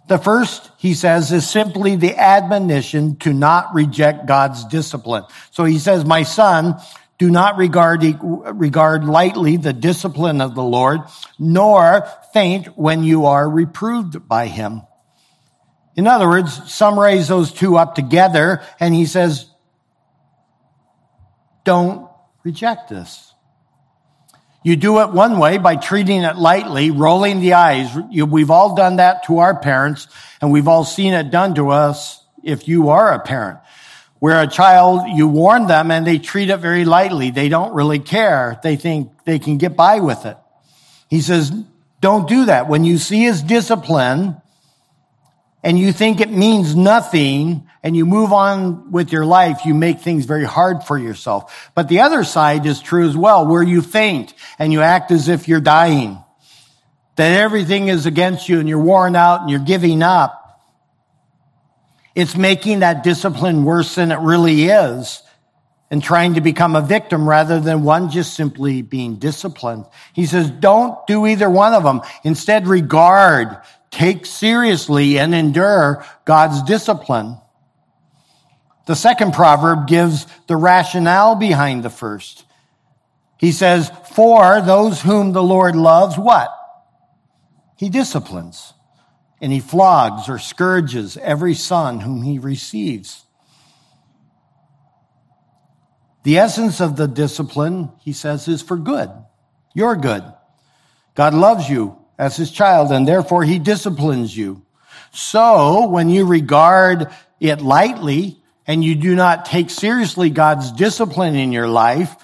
[0.08, 5.24] The first, he says, is simply the admonition to not reject God's discipline.
[5.52, 6.76] So he says, my son,
[7.18, 11.02] do not regard, regard lightly the discipline of the Lord,
[11.40, 14.82] nor faint when you are reproved by him.
[15.96, 19.50] In other words, summarize those two up together, and he says,
[21.64, 22.10] don't
[22.44, 23.33] reject this.
[24.64, 27.94] You do it one way by treating it lightly, rolling the eyes.
[27.96, 30.08] we've all done that to our parents,
[30.42, 33.60] and we've all seen it done to us if you are a parent.
[34.20, 37.30] Where a child, you warn them and they treat it very lightly.
[37.30, 38.58] They don't really care.
[38.64, 40.38] They think they can get by with it.
[41.10, 41.52] He says,
[42.00, 42.70] don't do that.
[42.70, 44.42] When you see his discipline,
[45.64, 50.02] and you think it means nothing and you move on with your life, you make
[50.02, 51.72] things very hard for yourself.
[51.74, 55.30] But the other side is true as well, where you faint and you act as
[55.30, 56.22] if you're dying.
[57.16, 60.40] That everything is against you and you're worn out and you're giving up.
[62.16, 65.24] It's making that discipline worse than it really is
[65.90, 69.86] and trying to become a victim rather than one just simply being disciplined.
[70.14, 72.02] He says, don't do either one of them.
[72.24, 73.58] Instead, regard
[73.94, 77.38] take seriously and endure God's discipline.
[78.86, 82.44] The second proverb gives the rationale behind the first.
[83.38, 86.54] He says, for those whom the Lord loves, what?
[87.78, 88.74] He disciplines
[89.40, 93.26] and he flogs or scourges every son whom he receives.
[96.24, 99.10] The essence of the discipline, he says, is for good.
[99.74, 100.24] You're good.
[101.16, 104.62] God loves you as his child, and therefore he disciplines you.
[105.12, 107.10] So when you regard
[107.40, 112.16] it lightly and you do not take seriously God's discipline in your life,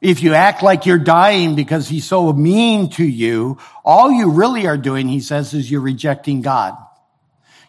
[0.00, 4.66] if you act like you're dying because he's so mean to you, all you really
[4.66, 6.76] are doing, he says, is you're rejecting God.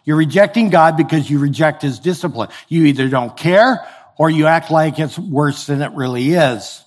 [0.04, 2.50] You're rejecting God because you reject his discipline.
[2.68, 3.86] You either don't care
[4.18, 6.83] or you act like it's worse than it really is.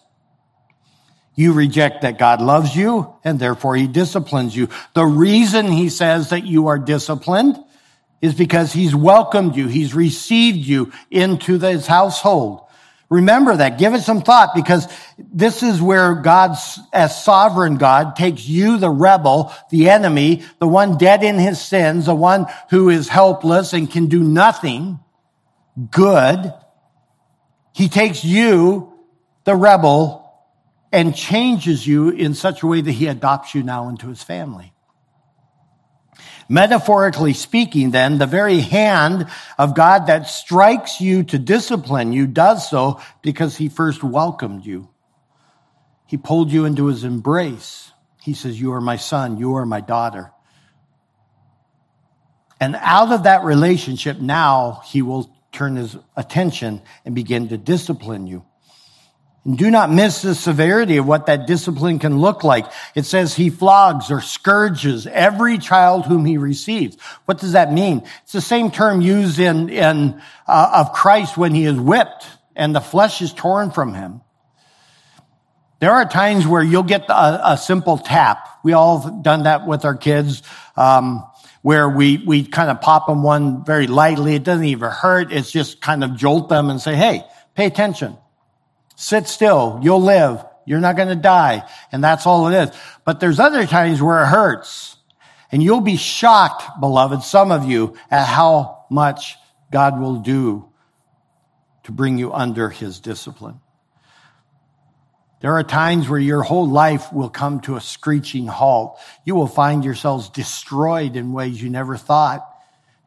[1.38, 4.69] You reject that God loves you and therefore he disciplines you.
[4.95, 7.58] The reason he says that you are disciplined
[8.23, 9.67] is because he's welcomed you.
[9.67, 12.62] He's received you into his household.
[13.10, 13.78] Remember that.
[13.78, 14.88] Give it some thought because
[15.19, 20.97] this is where God's, as sovereign God, takes you, the rebel, the enemy, the one
[20.97, 25.00] dead in his sins, the one who is helpless and can do nothing
[25.91, 26.52] good.
[27.73, 28.91] He takes you,
[29.43, 30.26] the rebel,
[30.91, 34.73] and changes you in such a way that he adopts you now into his family.
[36.50, 42.69] Metaphorically speaking, then, the very hand of God that strikes you to discipline you does
[42.69, 44.89] so because he first welcomed you.
[46.06, 47.91] He pulled you into his embrace.
[48.21, 50.32] He says, You are my son, you are my daughter.
[52.62, 58.26] And out of that relationship, now he will turn his attention and begin to discipline
[58.26, 58.45] you.
[59.49, 62.65] Do not miss the severity of what that discipline can look like.
[62.95, 66.97] It says he flogs or scourges every child whom he receives.
[67.23, 68.03] What does that mean?
[68.23, 72.75] It's the same term used in, in uh, of Christ when he is whipped and
[72.75, 74.21] the flesh is torn from him.
[75.79, 78.49] There are times where you'll get a, a simple tap.
[78.63, 80.43] We all have done that with our kids,
[80.75, 81.23] um,
[81.62, 84.36] where we, we kind of pop them one very lightly.
[84.36, 85.31] It doesn't even hurt.
[85.31, 87.23] It's just kind of jolt them and say, Hey,
[87.55, 88.17] pay attention.
[88.97, 89.79] Sit still.
[89.83, 90.43] You'll live.
[90.65, 91.63] You're not going to die.
[91.91, 92.75] And that's all it is.
[93.05, 94.97] But there's other times where it hurts.
[95.51, 99.36] And you'll be shocked, beloved, some of you, at how much
[99.71, 100.67] God will do
[101.83, 103.62] to bring you under his discipline.
[105.39, 108.99] There are times where your whole life will come to a screeching halt.
[109.23, 112.45] You will find yourselves destroyed in ways you never thought.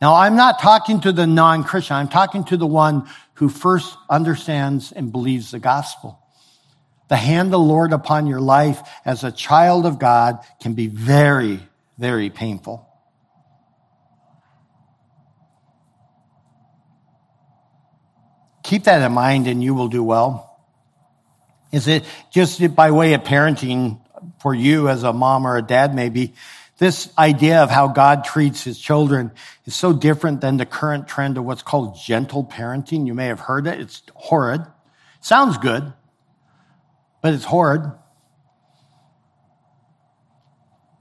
[0.00, 1.96] Now, I'm not talking to the non-Christian.
[1.96, 3.06] I'm talking to the one
[3.40, 6.20] who first understands and believes the gospel.
[7.08, 10.88] The hand of the Lord upon your life as a child of God can be
[10.88, 11.58] very,
[11.96, 12.86] very painful.
[18.62, 20.60] Keep that in mind and you will do well.
[21.72, 24.02] Is it just by way of parenting
[24.42, 26.34] for you as a mom or a dad, maybe?
[26.80, 29.32] This idea of how God treats his children
[29.66, 33.06] is so different than the current trend of what's called gentle parenting.
[33.06, 33.78] You may have heard it.
[33.78, 34.62] It's horrid.
[35.20, 35.92] Sounds good,
[37.20, 37.82] but it's horrid.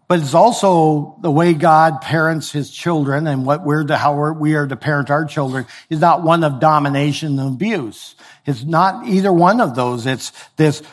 [0.10, 4.34] But it's also the way God parents his children and what we're to, how we're,
[4.34, 8.16] we are to parent our children is not one of domination and abuse.
[8.46, 10.06] It's not either one of those.
[10.06, 10.84] It's this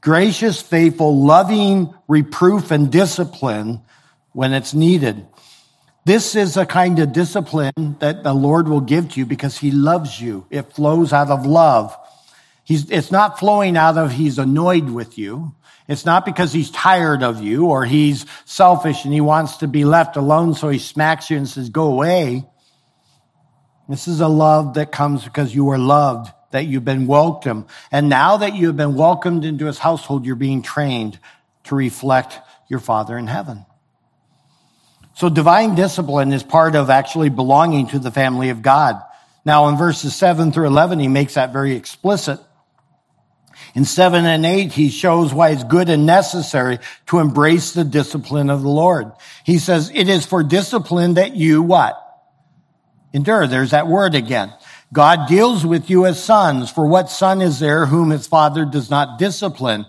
[0.00, 3.82] gracious, faithful, loving reproof and discipline
[4.36, 5.26] when it's needed.
[6.04, 9.70] This is a kind of discipline that the Lord will give to you because he
[9.70, 10.44] loves you.
[10.50, 11.96] It flows out of love.
[12.62, 15.54] He's, it's not flowing out of he's annoyed with you.
[15.88, 19.86] It's not because he's tired of you or he's selfish and he wants to be
[19.86, 22.44] left alone so he smacks you and says, go away.
[23.88, 27.64] This is a love that comes because you are loved, that you've been welcomed.
[27.90, 31.18] And now that you have been welcomed into his household, you're being trained
[31.64, 33.64] to reflect your Father in heaven.
[35.16, 39.02] So divine discipline is part of actually belonging to the family of God.
[39.46, 42.38] Now in verses 7 through 11, he makes that very explicit.
[43.74, 48.50] In 7 and 8, he shows why it's good and necessary to embrace the discipline
[48.50, 49.10] of the Lord.
[49.42, 51.98] He says, it is for discipline that you what?
[53.14, 53.46] Endure.
[53.46, 54.52] There's that word again.
[54.92, 56.70] God deals with you as sons.
[56.70, 59.86] For what son is there whom his father does not discipline?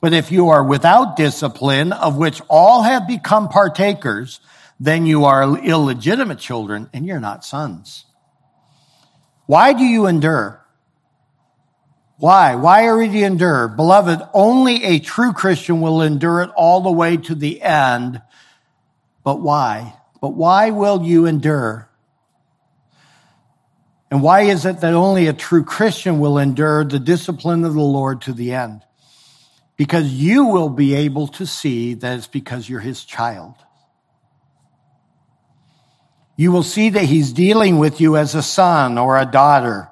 [0.00, 4.40] But if you are without discipline, of which all have become partakers,
[4.80, 8.06] then you are illegitimate children and you're not sons.
[9.44, 10.64] Why do you endure?
[12.16, 12.54] Why?
[12.54, 13.68] Why are you to endure?
[13.68, 18.22] Beloved, only a true Christian will endure it all the way to the end.
[19.22, 19.94] But why?
[20.20, 21.90] But why will you endure?
[24.10, 27.80] And why is it that only a true Christian will endure the discipline of the
[27.80, 28.82] Lord to the end?
[29.76, 33.54] Because you will be able to see that it's because you're his child
[36.40, 39.90] you will see that he's dealing with you as a son or a daughter.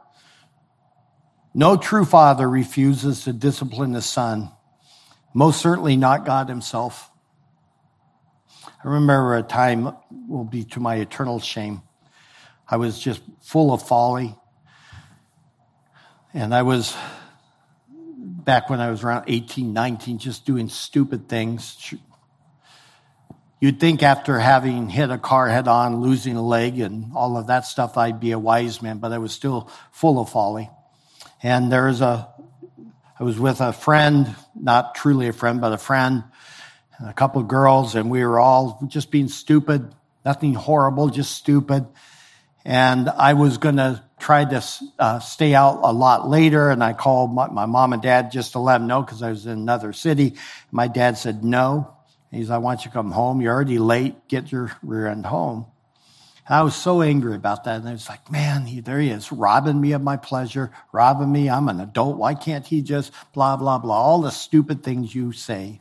[1.53, 4.51] No true father refuses to discipline his son.
[5.35, 7.11] Most certainly not God himself.
[8.83, 9.95] I remember a time
[10.27, 11.83] will be to my eternal shame.
[12.67, 14.35] I was just full of folly.
[16.33, 16.97] And I was
[17.91, 21.93] back when I was around 18, 19, just doing stupid things,
[23.61, 27.49] You'd think after having hit a car head on, losing a leg and all of
[27.49, 30.71] that stuff, I'd be a wise man, but I was still full of folly.
[31.43, 32.29] And there's a,
[33.19, 36.23] I was with a friend, not truly a friend, but a friend,
[36.99, 39.93] and a couple of girls, and we were all just being stupid,
[40.25, 41.85] nothing horrible, just stupid.
[42.65, 44.65] And I was going to try to
[45.01, 48.53] uh, stay out a lot later, and I called my, my mom and dad just
[48.53, 50.35] to let them know because I was in another city.
[50.71, 51.98] My dad said no.
[52.31, 53.41] He says, I want you to come home.
[53.41, 54.29] You're already late.
[54.29, 55.67] Get your rear end home.
[56.47, 57.81] And I was so angry about that.
[57.81, 61.31] And I was like, man, he, there he is, robbing me of my pleasure, robbing
[61.31, 61.49] me.
[61.49, 62.17] I'm an adult.
[62.17, 65.81] Why can't he just blah, blah, blah, all the stupid things you say.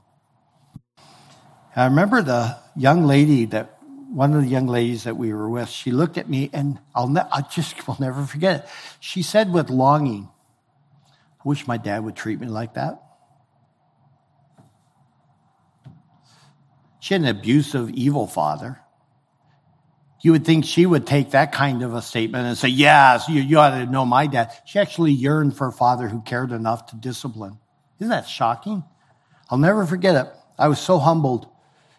[1.76, 3.74] And I remember the young lady that,
[4.10, 7.10] one of the young ladies that we were with, she looked at me and I'll
[7.10, 8.70] ne- I just will never forget it.
[9.02, 10.30] She said with longing,
[11.40, 13.07] I wish my dad would treat me like that.
[17.00, 18.80] She had an abusive, evil father.
[20.22, 23.42] You would think she would take that kind of a statement and say, Yes, you,
[23.42, 24.52] you ought to know my dad.
[24.66, 27.60] She actually yearned for a father who cared enough to discipline.
[28.00, 28.84] Isn't that shocking?
[29.50, 30.34] I'll never forget it.
[30.58, 31.48] I was so humbled.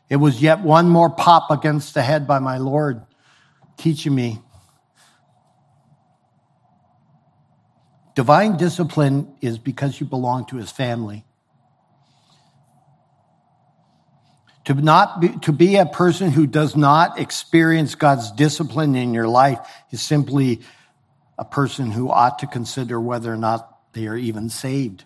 [0.09, 3.03] It was yet one more pop against the head by my Lord,
[3.77, 4.41] teaching me.
[8.15, 11.25] Divine discipline is because you belong to his family.
[14.69, 19.27] To not be, to be a person who does not experience God's discipline in your
[19.27, 19.59] life
[19.91, 20.61] is simply
[21.39, 25.05] a person who ought to consider whether or not they are even saved.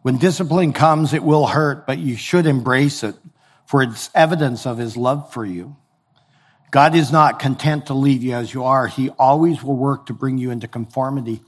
[0.00, 3.16] When discipline comes, it will hurt, but you should embrace it,
[3.66, 5.76] for it's evidence of his love for you.
[6.70, 8.86] God is not content to leave you as you are.
[8.86, 11.42] He always will work to bring you into conformity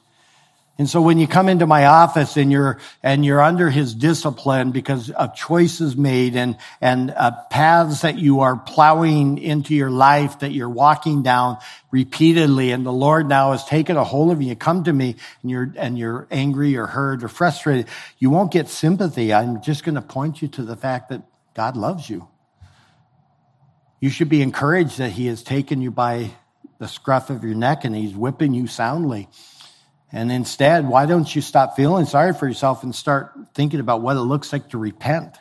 [0.78, 4.72] and so when you come into my office and you're, and you're under his discipline
[4.72, 10.40] because of choices made and, and uh, paths that you are plowing into your life
[10.40, 11.56] that you're walking down
[11.90, 15.16] repeatedly and the Lord now has taken a hold of you, you come to me
[15.40, 17.86] and you're, and you're angry or hurt or frustrated,
[18.18, 19.32] you won't get sympathy.
[19.32, 21.22] I'm just going to point you to the fact that
[21.54, 22.28] God loves you.
[23.98, 26.32] You should be encouraged that he has taken you by
[26.78, 29.30] the scruff of your neck and he's whipping you soundly.
[30.12, 34.16] And instead, why don't you stop feeling sorry for yourself and start thinking about what
[34.16, 35.36] it looks like to repent?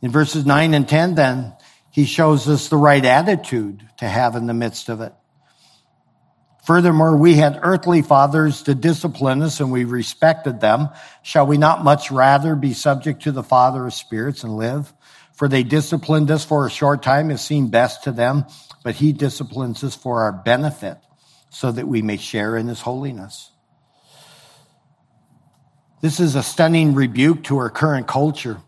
[0.00, 1.52] In verses 9 and 10, then,
[1.90, 5.12] he shows us the right attitude to have in the midst of it.
[6.64, 10.90] Furthermore, we had earthly fathers to discipline us and we respected them.
[11.22, 14.92] Shall we not much rather be subject to the Father of spirits and live?
[15.32, 18.44] For they disciplined us for a short time as seemed best to them,
[18.84, 20.98] but he disciplines us for our benefit
[21.50, 23.50] so that we may share in his holiness.
[26.00, 28.62] This is a stunning rebuke to our current culture.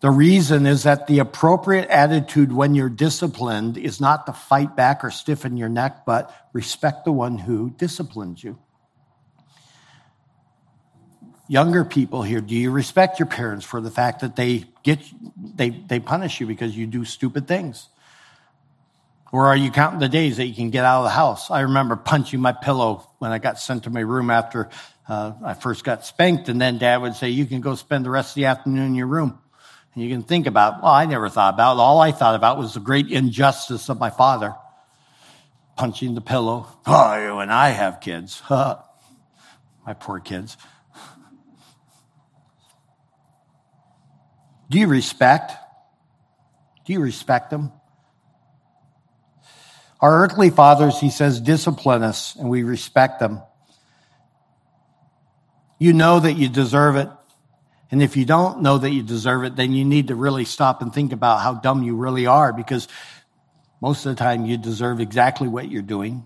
[0.00, 5.04] The reason is that the appropriate attitude when you're disciplined is not to fight back
[5.04, 8.58] or stiffen your neck, but respect the one who disciplines you.
[11.48, 15.00] Younger people here, do you respect your parents for the fact that they get
[15.56, 17.88] they they punish you because you do stupid things?
[19.32, 21.50] Or are you counting the days that you can get out of the house?
[21.50, 24.70] I remember punching my pillow when I got sent to my room after
[25.08, 28.10] uh, I first got spanked, and then dad would say, You can go spend the
[28.10, 29.38] rest of the afternoon in your room.
[29.94, 31.80] And you can think about, well, I never thought about it.
[31.80, 34.54] All I thought about was the great injustice of my father
[35.76, 36.66] punching the pillow.
[36.86, 38.42] Oh, and I have kids.
[38.50, 40.56] my poor kids.
[44.68, 45.52] Do you respect?
[46.84, 47.72] Do you respect them?
[50.00, 53.42] Our earthly fathers, he says, discipline us and we respect them.
[55.78, 57.08] You know that you deserve it.
[57.90, 60.80] And if you don't know that you deserve it, then you need to really stop
[60.80, 62.86] and think about how dumb you really are because
[63.80, 66.24] most of the time you deserve exactly what you're doing.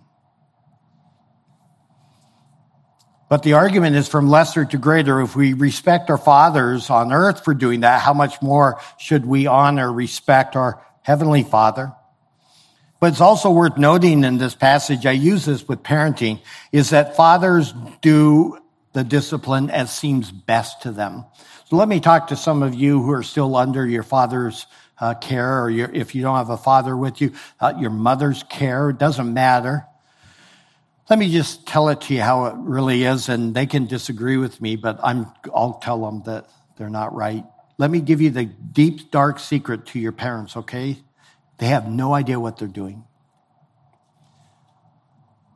[3.29, 5.21] But the argument is from lesser to greater.
[5.21, 9.47] If we respect our fathers on earth for doing that, how much more should we
[9.47, 11.93] honor, respect our heavenly father?
[13.05, 16.41] But it's also worth noting in this passage, I use this with parenting,
[16.73, 18.57] is that fathers do
[18.95, 21.27] the discipline as seems best to them.
[21.67, 24.67] So let me talk to some of you who are still under your father's
[24.99, 28.43] uh, care, or your, if you don't have a father with you, uh, your mother's
[28.45, 28.89] care.
[28.89, 29.85] It doesn't matter.
[31.11, 34.39] Let me just tell it to you how it really is, and they can disagree
[34.39, 36.49] with me, but I'm, I'll tell them that
[36.79, 37.45] they're not right.
[37.77, 41.04] Let me give you the deep, dark secret to your parents, okay?
[41.59, 43.05] They have no idea what they're doing.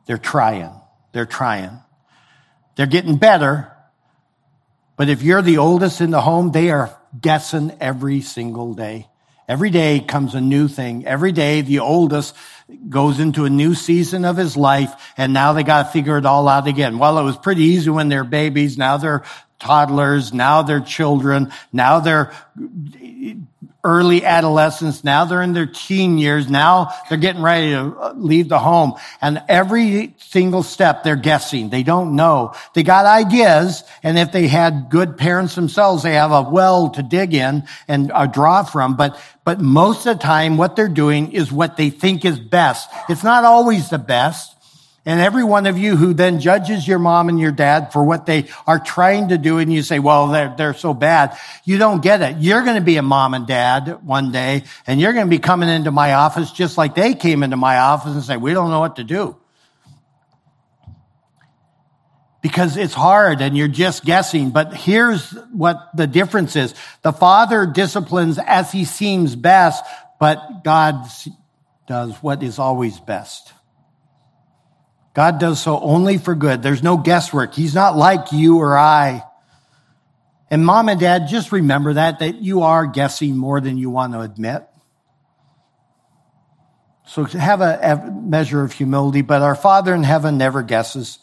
[0.05, 0.71] They're trying.
[1.11, 1.79] They're trying.
[2.75, 3.71] They're getting better.
[4.95, 9.07] But if you're the oldest in the home, they are guessing every single day.
[9.47, 11.07] Every day comes a new thing.
[11.07, 12.35] Every day the oldest
[12.87, 16.25] goes into a new season of his life and now they got to figure it
[16.25, 16.99] all out again.
[16.99, 18.77] Well, it was pretty easy when they're babies.
[18.77, 19.23] Now they're
[19.57, 20.33] toddlers.
[20.33, 21.51] Now they're children.
[21.73, 22.31] Now they're
[23.83, 25.03] early adolescence.
[25.03, 26.49] Now they're in their teen years.
[26.49, 28.95] Now they're getting ready to uh, leave the home.
[29.21, 31.69] And every single step they're guessing.
[31.69, 32.53] They don't know.
[32.73, 33.83] They got ideas.
[34.03, 38.11] And if they had good parents themselves, they have a well to dig in and
[38.11, 38.97] uh, draw from.
[38.97, 42.89] But, but most of the time what they're doing is what they think is best.
[43.07, 44.55] It's not always the best.
[45.09, 48.27] And every one of you who then judges your mom and your dad for what
[48.27, 51.35] they are trying to do, and you say, well, they're, they're so bad,
[51.65, 52.37] you don't get it.
[52.37, 55.39] You're going to be a mom and dad one day, and you're going to be
[55.39, 58.69] coming into my office just like they came into my office and say, we don't
[58.69, 59.35] know what to do.
[62.43, 64.51] Because it's hard and you're just guessing.
[64.51, 66.75] But here's what the difference is.
[67.01, 69.83] The father disciplines as he seems best,
[70.19, 71.07] but God
[71.87, 73.53] does what is always best.
[75.13, 76.61] God does so only for good.
[76.61, 77.53] There's no guesswork.
[77.53, 79.23] He's not like you or I.
[80.49, 84.13] And mom and dad, just remember that, that you are guessing more than you want
[84.13, 84.63] to admit.
[87.05, 91.19] So have a, measure of humility, but our Father in heaven never guesses.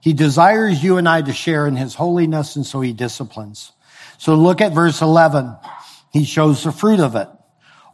[0.00, 3.72] He desires you and I to share in his holiness, and so he disciplines.
[4.18, 5.56] So look at verse 11.
[6.12, 7.28] He shows the fruit of it.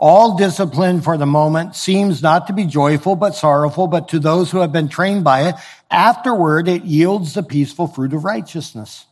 [0.06, 4.50] All discipline for the moment seems not to be joyful, but sorrowful, but to those
[4.50, 5.54] who have been trained by it,
[5.90, 9.06] afterward it yields the peaceful fruit of righteousness.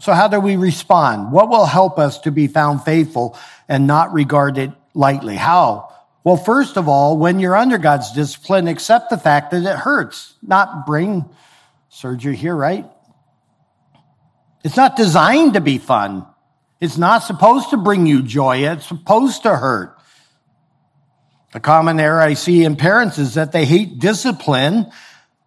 [0.00, 1.30] So how do we respond?
[1.30, 5.36] What will help us to be found faithful and not regarded lightly?
[5.36, 5.94] How?
[6.24, 10.34] Well, first of all, when you're under God's discipline, accept the fact that it hurts,
[10.42, 11.26] not bring
[11.90, 12.90] surgery here, right?
[14.64, 16.26] It's not designed to be fun.
[16.80, 18.68] It's not supposed to bring you joy.
[18.68, 19.93] It's supposed to hurt.
[21.54, 24.90] The common error I see in parents is that they hate discipline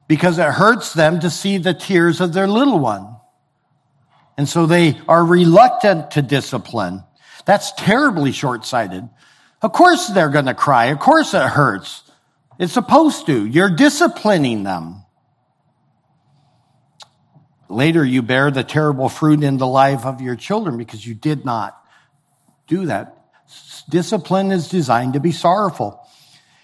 [0.08, 3.18] because it hurts them to see the tears of their little one.
[4.38, 7.04] And so they are reluctant to discipline.
[7.46, 9.10] That's terribly short-sighted.
[9.62, 10.86] Of course they're going to cry.
[10.86, 12.10] Of course it hurts.
[12.58, 13.46] It's supposed to.
[13.46, 15.04] You're disciplining them.
[17.68, 21.44] Later, you bear the terrible fruit in the life of your children because you did
[21.44, 21.78] not
[22.66, 23.17] do that.
[23.90, 26.04] Discipline is designed to be sorrowful.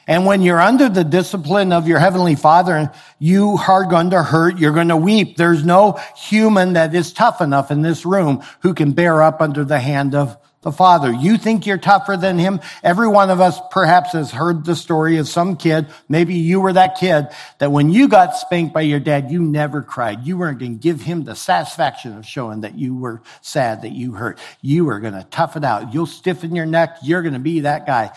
[0.05, 4.57] And when you're under the discipline of your heavenly father, you are going to hurt.
[4.57, 5.37] You're going to weep.
[5.37, 9.63] There's no human that is tough enough in this room who can bear up under
[9.63, 11.11] the hand of the father.
[11.13, 12.59] You think you're tougher than him?
[12.81, 15.87] Every one of us perhaps has heard the story of some kid.
[16.09, 17.27] Maybe you were that kid
[17.59, 20.25] that when you got spanked by your dad, you never cried.
[20.25, 23.91] You weren't going to give him the satisfaction of showing that you were sad, that
[23.91, 24.39] you hurt.
[24.61, 25.93] You were going to tough it out.
[25.93, 26.97] You'll stiffen your neck.
[27.03, 28.11] You're going to be that guy.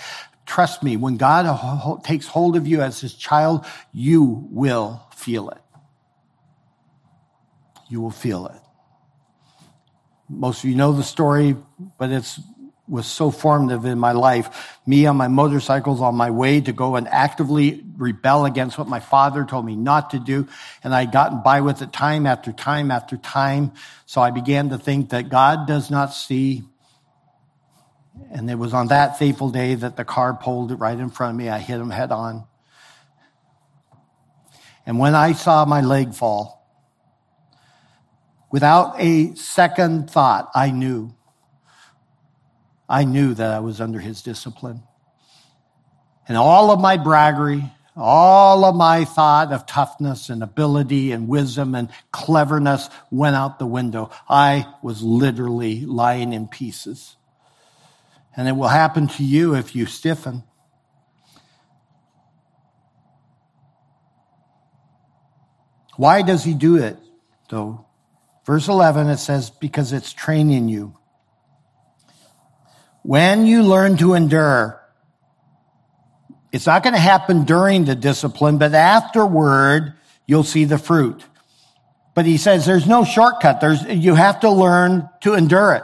[0.47, 5.59] Trust me, when God takes hold of you as his child, you will feel it.
[7.89, 8.61] You will feel it.
[10.29, 11.57] Most of you know the story,
[11.99, 12.41] but it's
[12.89, 14.79] was so formative in my life.
[14.87, 19.01] Me on my motorcycles on my way to go and actively rebel against what my
[19.01, 20.47] father told me not to do.
[20.85, 23.73] And I'd gotten by with it time after time after time.
[24.07, 26.63] So I began to think that God does not see
[28.31, 31.37] and it was on that fateful day that the car pulled right in front of
[31.37, 31.49] me.
[31.49, 32.45] I hit him head on.
[34.85, 36.56] And when I saw my leg fall,
[38.57, 41.15] without a second thought, I knew.
[42.89, 44.83] I knew that I was under his discipline.
[46.27, 51.75] And all of my braggery, all of my thought of toughness and ability and wisdom
[51.75, 54.09] and cleverness went out the window.
[54.27, 57.17] I was literally lying in pieces.
[58.35, 60.45] And it will happen to you if you stiffen.
[65.97, 66.97] Why does he do it,
[67.51, 67.86] though?
[68.47, 70.97] Verse 11, it says, because it's training you.
[73.03, 74.81] When you learn to endure,
[76.53, 79.95] it's not going to happen during the discipline, but afterward,
[80.27, 81.25] you'll see the fruit.
[82.15, 83.61] But he says there's no shortcut.
[83.61, 85.83] There's, you have to learn to endure it.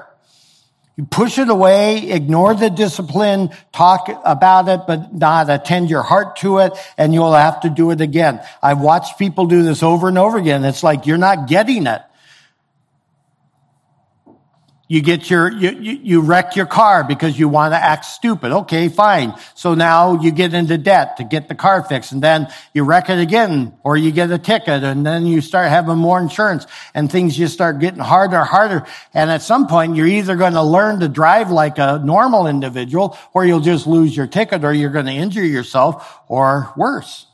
[0.96, 6.36] You push it away, ignore the discipline, talk about it, but not attend your heart
[6.36, 8.40] to it, and you'll have to do it again.
[8.62, 10.64] I've watched people do this over and over again.
[10.64, 12.02] It's like you're not getting it.
[14.92, 18.52] You get your, you, you wreck your car because you want to act stupid.
[18.52, 19.32] Okay, fine.
[19.54, 23.08] So now you get into debt to get the car fixed and then you wreck
[23.08, 27.10] it again or you get a ticket and then you start having more insurance and
[27.10, 28.86] things just start getting harder, and harder.
[29.14, 33.16] And at some point you're either going to learn to drive like a normal individual
[33.32, 37.28] or you'll just lose your ticket or you're going to injure yourself or worse.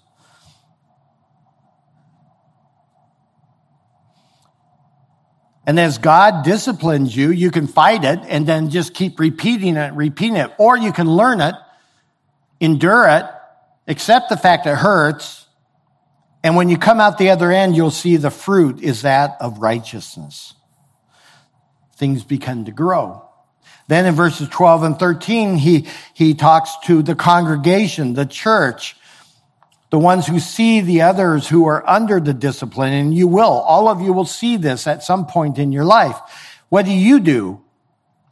[5.68, 9.92] And as God disciplines you, you can fight it and then just keep repeating it,
[9.92, 10.50] repeating it.
[10.56, 11.54] Or you can learn it,
[12.58, 13.26] endure it,
[13.86, 15.44] accept the fact it hurts.
[16.42, 19.58] And when you come out the other end, you'll see the fruit is that of
[19.58, 20.54] righteousness.
[21.96, 23.28] Things begin to grow.
[23.88, 28.96] Then in verses 12 and 13, he, he talks to the congregation, the church,
[29.90, 33.88] the ones who see the others who are under the discipline, and you will, all
[33.88, 36.18] of you will see this at some point in your life.
[36.68, 37.62] What do you do?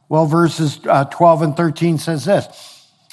[0.09, 2.47] Well, verses uh, 12 and 13 says this.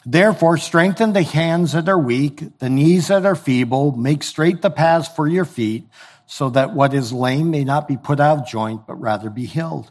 [0.06, 4.70] Therefore, strengthen the hands that are weak, the knees that are feeble, make straight the
[4.70, 5.88] paths for your feet,
[6.26, 9.46] so that what is lame may not be put out of joint, but rather be
[9.46, 9.90] healed.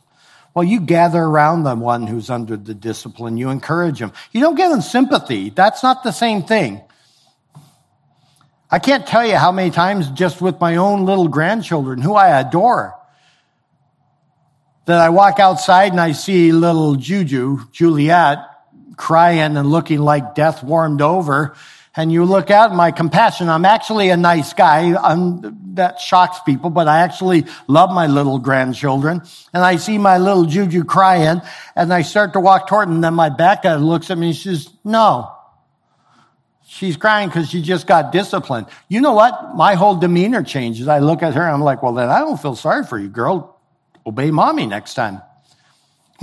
[0.54, 3.38] Well, you gather around the one who's under the discipline.
[3.38, 4.12] You encourage him.
[4.32, 5.49] You don't give him sympathy.
[5.49, 6.82] That's not the same thing.
[8.74, 12.40] I can't tell you how many times just with my own little grandchildren who I
[12.40, 12.96] adore
[14.86, 18.40] that I walk outside and I see little Juju, Juliet,
[18.98, 21.56] crying and looking like death warmed over.
[21.96, 23.48] And you look at my compassion.
[23.48, 24.96] I'm actually a nice guy.
[24.96, 29.22] I'm, that shocks people, but I actually love my little grandchildren.
[29.54, 31.44] And I see my little Juju crying
[31.76, 32.96] and I start to walk toward him.
[32.96, 35.33] And then my Becca looks at me and says, no.
[36.74, 38.66] She's crying because she just got disciplined.
[38.88, 39.56] You know what?
[39.56, 40.88] My whole demeanor changes.
[40.88, 43.10] I look at her and I'm like, well, then I don't feel sorry for you,
[43.10, 43.60] girl.
[44.08, 45.22] Obey mommy next time.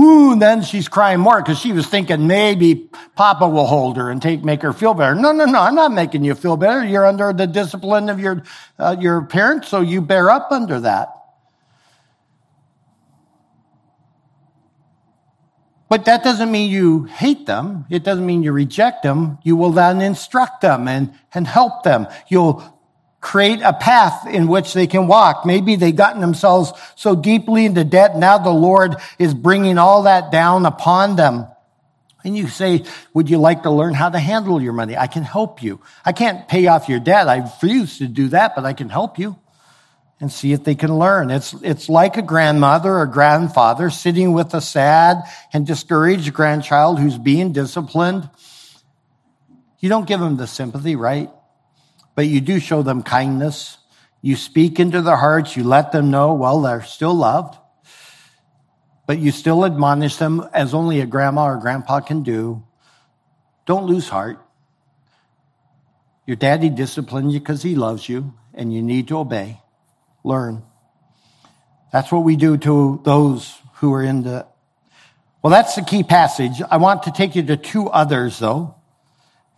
[0.00, 4.20] Ooh, then she's crying more because she was thinking maybe Papa will hold her and
[4.20, 5.14] take make her feel better.
[5.14, 6.84] No, no, no, I'm not making you feel better.
[6.84, 8.42] You're under the discipline of your
[8.76, 11.10] uh, your parents, so you bear up under that.
[15.90, 17.84] But that doesn't mean you hate them.
[17.90, 19.38] It doesn't mean you reject them.
[19.42, 22.06] You will then instruct them and, and help them.
[22.28, 22.62] You'll
[23.20, 25.44] create a path in which they can walk.
[25.44, 28.16] Maybe they've gotten themselves so deeply into debt.
[28.16, 31.48] Now the Lord is bringing all that down upon them.
[32.22, 34.96] And you say, would you like to learn how to handle your money?
[34.96, 35.80] I can help you.
[36.04, 37.28] I can't pay off your debt.
[37.28, 39.36] I refuse to do that, but I can help you
[40.20, 41.30] and see if they can learn.
[41.30, 47.18] It's, it's like a grandmother or grandfather sitting with a sad and discouraged grandchild who's
[47.18, 48.28] being disciplined.
[49.78, 51.30] You don't give them the sympathy, right?
[52.20, 53.78] but you do show them kindness.
[54.20, 55.56] You speak into their hearts.
[55.56, 57.56] You let them know, well, they're still loved,
[59.06, 62.62] but you still admonish them as only a grandma or grandpa can do.
[63.64, 64.38] Don't lose heart.
[66.26, 69.62] Your daddy disciplined you because he loves you and you need to obey.
[70.24, 70.62] Learn.
[71.92, 74.46] That's what we do to those who are in the.
[75.42, 76.60] Well, that's the key passage.
[76.70, 78.74] I want to take you to two others though.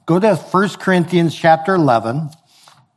[0.06, 2.30] Go to 1 Corinthians chapter 11.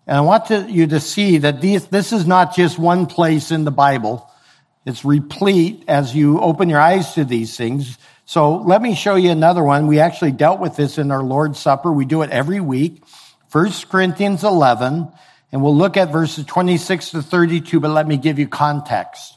[0.08, 3.52] And I want to, you to see that these, this is not just one place
[3.52, 4.30] in the Bible.
[4.86, 7.98] It's replete as you open your eyes to these things.
[8.26, 9.88] So let me show you another one.
[9.88, 11.92] We actually dealt with this in our Lord's Supper.
[11.92, 13.04] We do it every week.
[13.52, 15.12] 1 Corinthians 11,
[15.52, 19.34] and we'll look at verses 26 to 32, but let me give you context.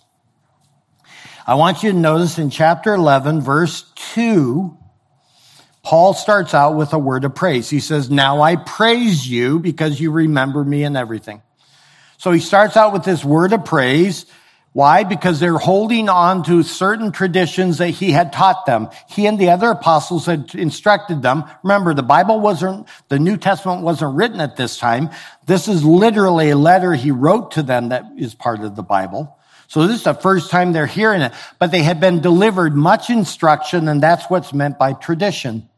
[1.47, 4.77] I want you to notice in chapter 11, verse 2,
[5.83, 7.71] Paul starts out with a word of praise.
[7.71, 11.41] He says, Now I praise you because you remember me and everything.
[12.19, 14.27] So he starts out with this word of praise.
[14.73, 15.03] Why?
[15.03, 18.91] Because they're holding on to certain traditions that he had taught them.
[19.09, 21.45] He and the other apostles had instructed them.
[21.62, 25.11] Remember, the Bible wasn't, the New Testament wasn't written at this time.
[25.47, 29.37] This is literally a letter he wrote to them that is part of the Bible.
[29.69, 33.11] So this is the first time they're hearing it, but they had been delivered much
[33.11, 35.69] instruction, and that's what's meant by tradition.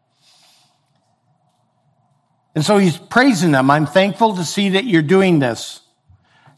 [2.55, 3.71] And so he's praising them.
[3.71, 5.80] I'm thankful to see that you're doing this.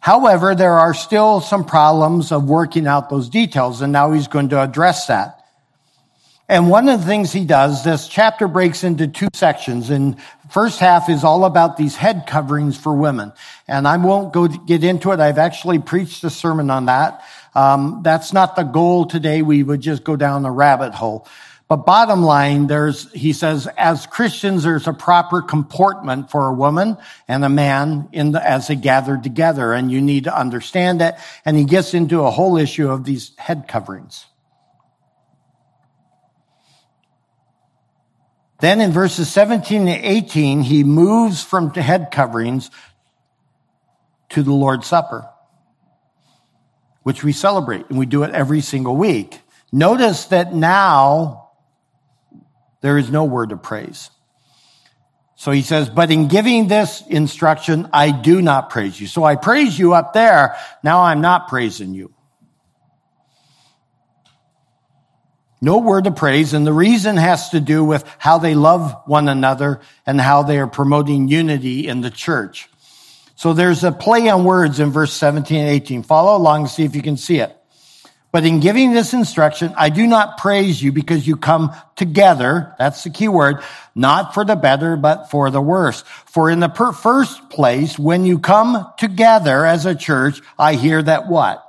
[0.03, 4.49] However, there are still some problems of working out those details, and now he's going
[4.49, 5.47] to address that.
[6.49, 10.17] And one of the things he does, this chapter breaks into two sections, and
[10.51, 13.33] first half is all about these head coverings for women.
[13.69, 15.21] And I won't go get into it.
[15.21, 17.23] I've actually preached a sermon on that.
[17.55, 19.43] Um, that's not the goal today.
[19.43, 21.29] We would just go down a rabbit hole.
[21.73, 26.99] But bottom line, there's, he says, as Christians, there's a proper comportment for a woman
[27.27, 31.15] and a man in the, as they gather together, and you need to understand it.
[31.47, 34.27] And he gets into a whole issue of these head coverings.
[38.61, 42.71] Then in verses 17 and 18, he moves from head coverings
[44.29, 45.27] to the Lord's Supper,
[47.03, 49.41] which we celebrate, and we do it every single week.
[49.73, 51.42] Notice that now
[52.83, 54.11] there is no word of praise.
[55.37, 59.07] So he says, but in giving this instruction, I do not praise you.
[59.07, 60.55] So I praise you up there.
[60.85, 62.13] Now I'm not praising you.
[65.61, 66.55] No word of praise.
[66.55, 70.59] And the reason has to do with how they love one another and how they
[70.59, 72.69] are promoting unity in the church.
[73.37, 76.03] So there's a play on words in verse 17 and 18.
[76.03, 77.57] Follow along and see if you can see it.
[78.33, 82.75] But in giving this instruction, I do not praise you because you come together.
[82.79, 83.63] That's the key word.
[83.95, 86.03] Not for the better, but for the worse.
[86.25, 91.03] For in the per- first place, when you come together as a church, I hear
[91.03, 91.63] that what?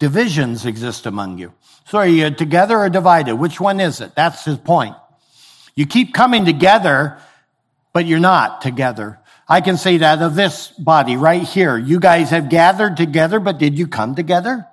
[0.00, 1.52] Divisions exist among you.
[1.86, 3.36] So are you together or divided?
[3.36, 4.16] Which one is it?
[4.16, 4.96] That's his point.
[5.76, 7.18] You keep coming together,
[7.92, 9.20] but you're not together.
[9.48, 11.78] I can say that of this body right here.
[11.78, 14.66] You guys have gathered together, but did you come together?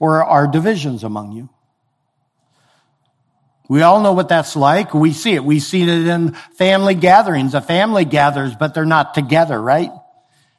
[0.00, 1.48] Or are divisions among you?
[3.68, 4.94] We all know what that's like.
[4.94, 5.44] We see it.
[5.44, 7.54] We see it in family gatherings.
[7.54, 9.92] A family gathers, but they're not together, right?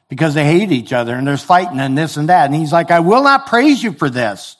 [0.08, 2.46] Because they hate each other and there's fighting and this and that.
[2.46, 4.56] And he's like, I will not praise you for this.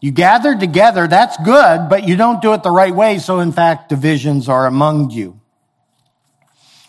[0.00, 3.18] You gather together, that's good, but you don't do it the right way.
[3.18, 5.38] So in fact, divisions are among you.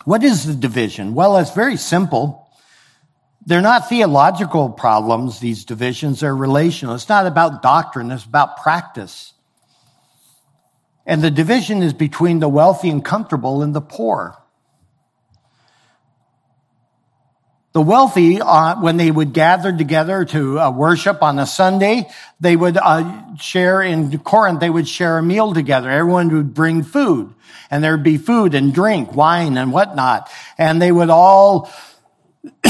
[0.06, 1.14] What is the division?
[1.14, 2.41] Well, it's very simple.
[3.44, 6.20] They're not theological problems, these divisions.
[6.20, 6.94] They're relational.
[6.94, 8.10] It's not about doctrine.
[8.10, 9.32] It's about practice.
[11.04, 14.38] And the division is between the wealthy and comfortable and the poor.
[17.72, 22.54] The wealthy, uh, when they would gather together to uh, worship on a Sunday, they
[22.54, 25.90] would uh, share in Corinth, they would share a meal together.
[25.90, 27.32] Everyone would bring food
[27.70, 30.30] and there'd be food and drink, wine and whatnot.
[30.58, 31.72] And they would all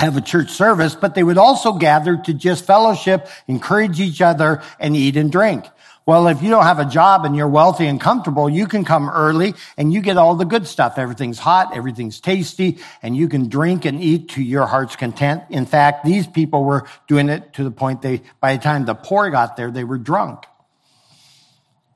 [0.00, 4.62] have a church service, but they would also gather to just fellowship, encourage each other
[4.78, 5.64] and eat and drink.
[6.06, 9.08] Well, if you don't have a job and you're wealthy and comfortable, you can come
[9.08, 10.98] early and you get all the good stuff.
[10.98, 15.42] Everything's hot, everything's tasty, and you can drink and eat to your heart's content.
[15.50, 18.94] In fact, these people were doing it to the point they, by the time the
[18.94, 20.46] poor got there, they were drunk.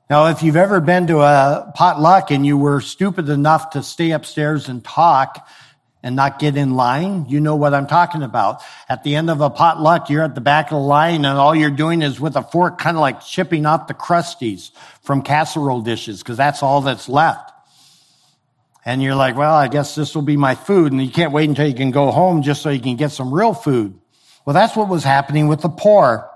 [0.07, 4.11] Now, if you've ever been to a potluck and you were stupid enough to stay
[4.11, 5.45] upstairs and talk,
[6.05, 8.61] and not get in line, you know what I'm talking about.
[8.87, 11.55] At the end of a potluck, you're at the back of the line and all
[11.55, 14.69] you're doing is with a fork kind of like chipping off the crusties
[15.01, 17.51] from casserole dishes because that's all that's left.
[18.85, 20.91] And you're like, well, I guess this will be my food.
[20.91, 23.33] And you can't wait until you can go home just so you can get some
[23.33, 23.99] real food.
[24.45, 26.29] Well, that's what was happening with the poor.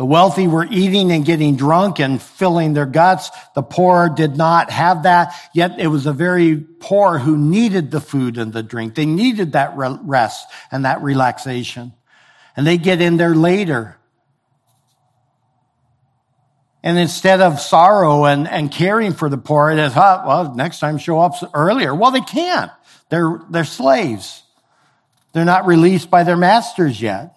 [0.00, 3.30] The wealthy were eating and getting drunk and filling their guts.
[3.54, 5.34] The poor did not have that.
[5.52, 8.94] Yet it was the very poor who needed the food and the drink.
[8.94, 11.92] They needed that rest and that relaxation.
[12.56, 13.98] And they get in there later.
[16.82, 20.78] And instead of sorrow and, and caring for the poor, it is, oh, well, next
[20.78, 21.94] time show up earlier.
[21.94, 22.72] Well, they can't.
[23.10, 24.44] They're, they're slaves.
[25.34, 27.36] They're not released by their masters yet.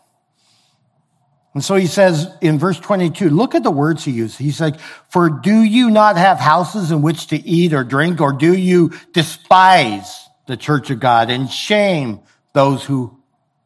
[1.53, 4.37] And so he says in verse 22, look at the words he uses.
[4.37, 4.79] He's like,
[5.09, 8.91] for do you not have houses in which to eat or drink, or do you
[9.11, 12.21] despise the church of God and shame
[12.53, 13.17] those who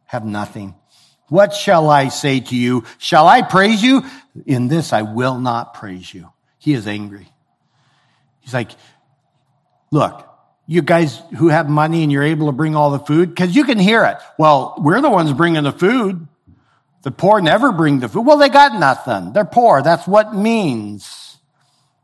[0.05, 0.75] have nothing?
[1.29, 2.83] What shall I say to you?
[2.97, 4.03] Shall I praise you?
[4.45, 6.29] In this I will not praise you.
[6.57, 7.27] He is angry.
[8.41, 8.71] He's like,
[9.91, 10.27] look,
[10.65, 13.63] you guys who have money and you're able to bring all the food, because you
[13.63, 14.17] can hear it.
[14.37, 16.27] Well, we're the ones bringing the food.
[17.07, 18.25] The poor never bring the food.
[18.25, 19.31] Well, they got nothing.
[19.31, 19.81] They're poor.
[19.81, 21.37] That's what means.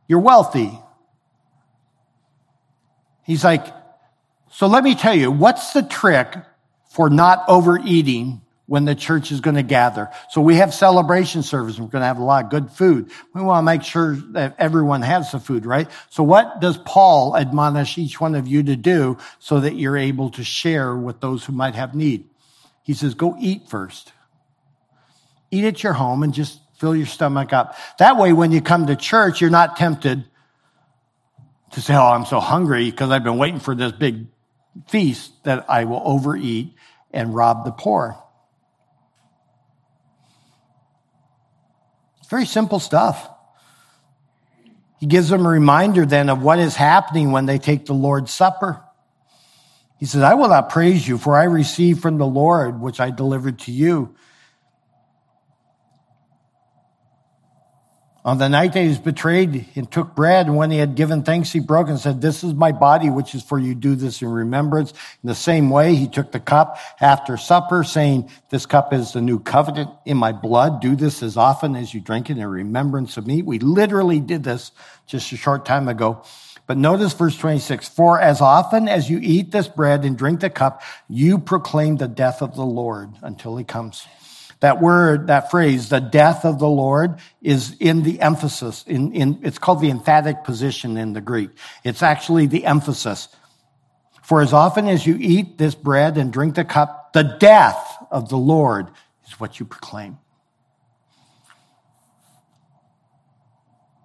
[0.08, 0.80] You're wealthy.
[3.26, 3.68] He's like,
[4.50, 6.38] so let me tell you, what's the trick
[6.90, 10.10] for not overeating when the church is going to gather?
[10.30, 11.78] So we have celebration service.
[11.78, 13.12] We're going to have a lot of good food.
[13.34, 15.90] We want to make sure that everyone has the food, right?
[16.12, 20.30] So what does Paul admonish each one of you to do so that you're able
[20.30, 22.30] to share with those who might have need?
[22.84, 24.13] He says, go eat first.
[25.54, 27.78] Eat at your home and just fill your stomach up.
[28.00, 30.26] That way, when you come to church, you're not tempted
[31.74, 34.26] to say, Oh, I'm so hungry because I've been waiting for this big
[34.88, 36.74] feast that I will overeat
[37.12, 38.18] and rob the poor.
[42.32, 43.30] Very simple stuff.
[45.00, 48.32] He gives them a reminder then of what is happening when they take the Lord's
[48.32, 48.84] Supper.
[50.00, 53.12] He says, I will not praise you, for I received from the Lord, which I
[53.12, 54.16] delivered to you
[58.26, 61.24] On the night that he was betrayed, he took bread, and when he had given
[61.24, 63.76] thanks, he broke and said, This is my body, which is for you.
[63.76, 64.92] Do this in remembrance.
[64.92, 69.22] In the same way, he took the cup after supper, saying, This cup is the
[69.22, 70.80] new covenant in my blood.
[70.80, 73.42] Do this as often as you drink it in remembrance of me.
[73.42, 74.72] We literally did this
[75.06, 76.24] just a short time ago.
[76.66, 77.90] But notice verse 26.
[77.90, 82.08] For as often as you eat this bread and drink the cup, you proclaim the
[82.08, 84.08] death of the Lord until he comes.
[84.64, 88.86] That word, that phrase, the death of the Lord is in the emphasis.
[88.88, 91.50] In, in, it's called the emphatic position in the Greek.
[91.84, 93.28] It's actually the emphasis.
[94.22, 98.30] For as often as you eat this bread and drink the cup, the death of
[98.30, 98.88] the Lord
[99.28, 100.18] is what you proclaim.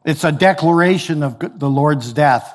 [0.04, 2.52] It's a declaration of the Lord's death.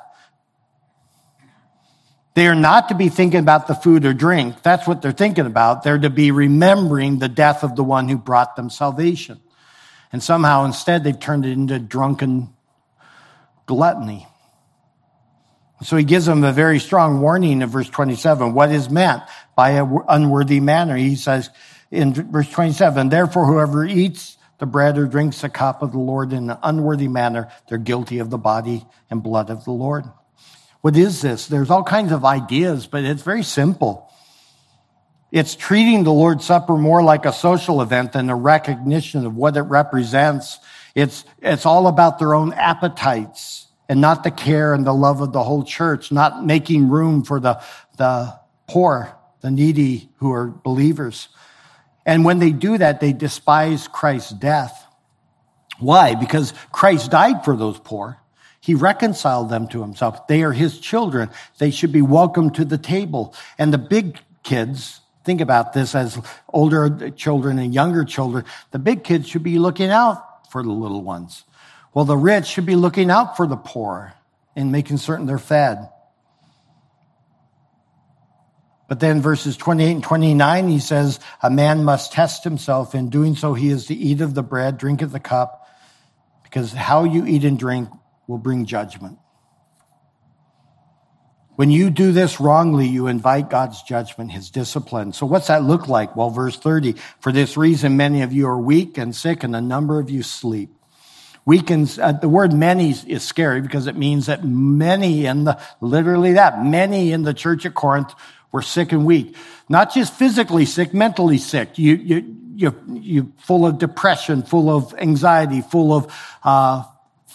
[2.35, 4.63] They are not to be thinking about the food or drink.
[4.63, 5.83] That's what they're thinking about.
[5.83, 9.39] They're to be remembering the death of the one who brought them salvation.
[10.11, 12.53] And somehow instead they've turned it into drunken
[13.65, 14.27] gluttony.
[15.83, 18.53] So he gives them a very strong warning in verse 27.
[18.53, 19.23] What is meant
[19.55, 20.95] by an unworthy manner?
[20.95, 21.49] He says
[21.91, 26.31] in verse 27, therefore whoever eats the bread or drinks the cup of the Lord
[26.31, 30.05] in an unworthy manner, they're guilty of the body and blood of the Lord.
[30.83, 31.47] What is this?
[31.47, 34.11] There's all kinds of ideas, but it's very simple.
[35.31, 39.55] It's treating the Lord's Supper more like a social event than a recognition of what
[39.55, 40.59] it represents.
[40.93, 45.31] It's, it's all about their own appetites and not the care and the love of
[45.31, 47.63] the whole church, not making room for the,
[47.95, 51.29] the poor, the needy who are believers.
[52.05, 54.85] And when they do that, they despise Christ's death.
[55.79, 56.15] Why?
[56.15, 58.19] Because Christ died for those poor.
[58.63, 60.25] He reconciled them to himself.
[60.27, 61.29] They are his children.
[61.57, 63.35] They should be welcome to the table.
[63.57, 69.03] And the big kids, think about this as older children and younger children, the big
[69.03, 71.43] kids should be looking out for the little ones.
[71.93, 74.13] Well, the rich should be looking out for the poor
[74.55, 75.89] and making certain they're fed.
[78.87, 82.95] But then verses 28 and 29, he says, a man must test himself.
[82.95, 85.67] In doing so, he is to eat of the bread, drink of the cup,
[86.43, 87.89] because how you eat and drink
[88.27, 89.19] will bring judgment.
[91.55, 95.13] When you do this wrongly, you invite God's judgment, his discipline.
[95.13, 96.15] So what's that look like?
[96.15, 99.61] Well, verse 30, for this reason, many of you are weak and sick and a
[99.61, 100.71] number of you sleep.
[101.45, 105.61] Weak and, uh, the word many is scary because it means that many in the,
[105.79, 108.13] literally that, many in the church at Corinth
[108.51, 109.35] were sick and weak.
[109.69, 111.77] Not just physically sick, mentally sick.
[111.77, 116.13] You, you, you, you full of depression, full of anxiety, full of,
[116.43, 116.83] uh,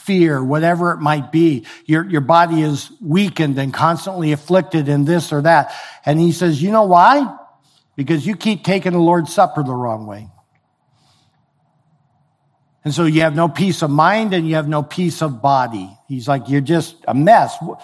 [0.09, 1.67] fear, whatever it might be.
[1.85, 5.71] Your, your body is weakened and constantly afflicted in this or that.
[6.07, 7.37] And he says, you know why?
[7.95, 10.29] Because you keep taking the Lord's Supper the wrong way.
[12.85, 15.95] And so you have no peace of mind and you have no peace of body.
[16.09, 17.55] He's like, you're just a mess.
[17.61, 17.77] Why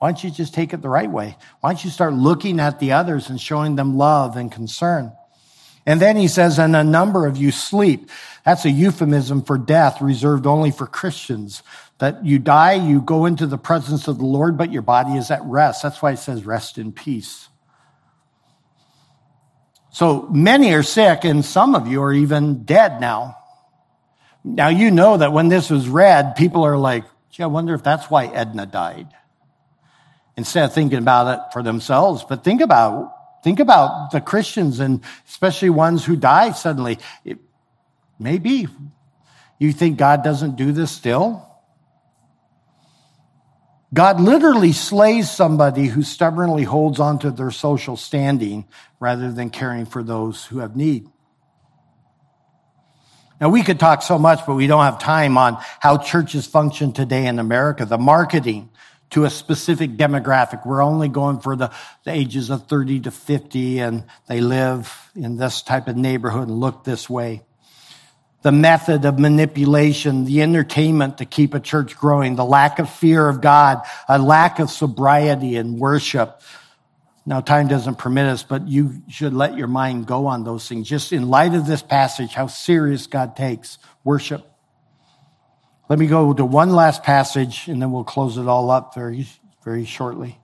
[0.00, 1.36] don't you just take it the right way?
[1.60, 5.12] Why don't you start looking at the others and showing them love and concern?
[5.90, 8.10] And then he says, and a number of you sleep.
[8.44, 11.64] That's a euphemism for death reserved only for Christians.
[11.98, 15.32] That you die, you go into the presence of the Lord, but your body is
[15.32, 15.82] at rest.
[15.82, 17.48] That's why it says rest in peace.
[19.90, 23.38] So many are sick, and some of you are even dead now.
[24.44, 27.82] Now, you know that when this was read, people are like, gee, I wonder if
[27.82, 29.08] that's why Edna died.
[30.36, 33.12] Instead of thinking about it for themselves, but think about
[33.42, 36.98] Think about the Christians and especially ones who die suddenly.
[37.24, 37.38] It,
[38.18, 38.68] maybe
[39.58, 41.46] you think God doesn't do this still?
[43.92, 48.66] God literally slays somebody who stubbornly holds on to their social standing
[49.00, 51.08] rather than caring for those who have need.
[53.40, 56.92] Now, we could talk so much, but we don't have time on how churches function
[56.92, 57.86] today in America.
[57.86, 58.68] The marketing,
[59.10, 60.64] to a specific demographic.
[60.64, 61.70] We're only going for the,
[62.04, 66.58] the, ages of 30 to 50 and they live in this type of neighborhood and
[66.58, 67.42] look this way.
[68.42, 73.28] The method of manipulation, the entertainment to keep a church growing, the lack of fear
[73.28, 76.40] of God, a lack of sobriety and worship.
[77.26, 80.88] Now, time doesn't permit us, but you should let your mind go on those things.
[80.88, 84.49] Just in light of this passage, how serious God takes worship.
[85.90, 89.26] Let me go to one last passage and then we'll close it all up very,
[89.64, 90.38] very shortly.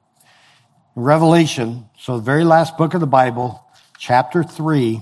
[0.96, 3.64] Revelation, so the very last book of the Bible,
[3.96, 5.00] chapter 3.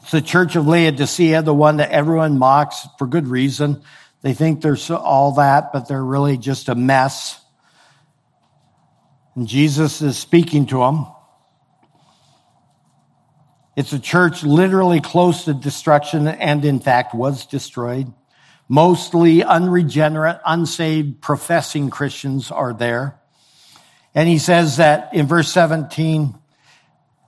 [0.00, 3.82] It's the church of Laodicea, the one that everyone mocks for good reason.
[4.22, 7.38] They think they're all that, but they're really just a mess.
[9.34, 11.08] And Jesus is speaking to them.
[13.74, 18.12] It's a church literally close to destruction and in fact was destroyed.
[18.68, 23.18] Mostly unregenerate, unsaved, professing Christians are there.
[24.14, 26.34] And he says that in verse 17,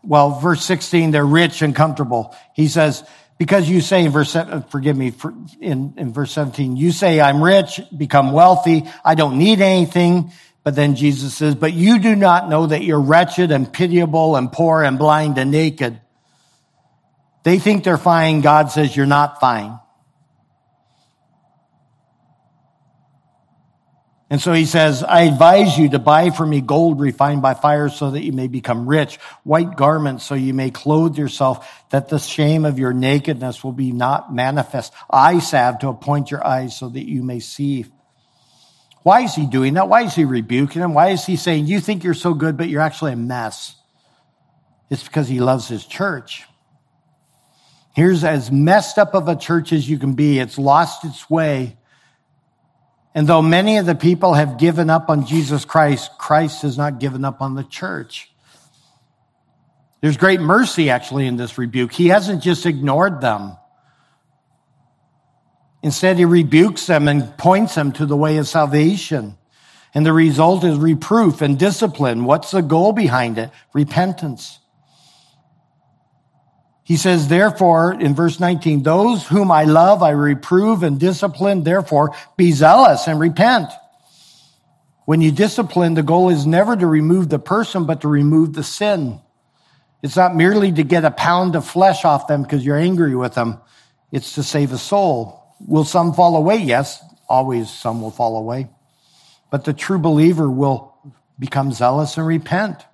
[0.03, 2.37] well, verse 16, they're rich and comfortable.
[2.55, 3.03] He says,
[3.39, 5.13] because you say in verse, uh, forgive me,
[5.61, 10.31] in, in verse 17, you say, I'm rich, become wealthy, I don't need anything.
[10.63, 14.51] But then Jesus says, but you do not know that you're wretched and pitiable and
[14.51, 16.01] poor and blind and naked.
[17.45, 18.41] They think they're fine.
[18.41, 19.79] God says you're not fine.
[24.31, 27.89] And so he says, I advise you to buy for me gold refined by fire
[27.89, 32.19] so that you may become rich, white garments so you may clothe yourself, that the
[32.19, 36.89] shame of your nakedness will be not manifest, eye salve to appoint your eyes so
[36.89, 37.85] that you may see.
[39.05, 39.89] Why is he doing that?
[39.89, 40.95] Why is he rebuking them?
[40.95, 43.77] Why is he saying, you think you're so good, but you're actually a mess?
[44.91, 46.45] It's because he loves his church.
[47.95, 50.41] Here's as messed up of a church as you can be.
[50.41, 51.77] It's lost its way.
[53.15, 56.99] And though many of the people have given up on Jesus Christ, Christ has not
[56.99, 58.31] given up on the church.
[60.01, 61.93] There's great mercy actually in this rebuke.
[61.93, 63.57] He hasn't just ignored them.
[65.83, 69.37] Instead, he rebukes them and points them to the way of salvation.
[69.95, 72.25] And the result is reproof and discipline.
[72.25, 73.51] What's the goal behind it?
[73.73, 74.59] Repentance.
[76.85, 81.64] He says, therefore, in verse 19, those whom I love, I reprove and discipline.
[81.64, 83.70] Therefore, be zealous and repent.
[85.07, 88.62] When you discipline, the goal is never to remove the person, but to remove the
[88.62, 89.20] sin.
[90.03, 93.35] It's not merely to get a pound of flesh off them because you're angry with
[93.35, 93.59] them.
[94.12, 95.55] It's to save a soul.
[95.66, 96.57] Will some fall away?
[96.57, 98.68] Yes, always some will fall away.
[99.51, 100.95] But the true believer will
[101.39, 102.85] become zealous and repent.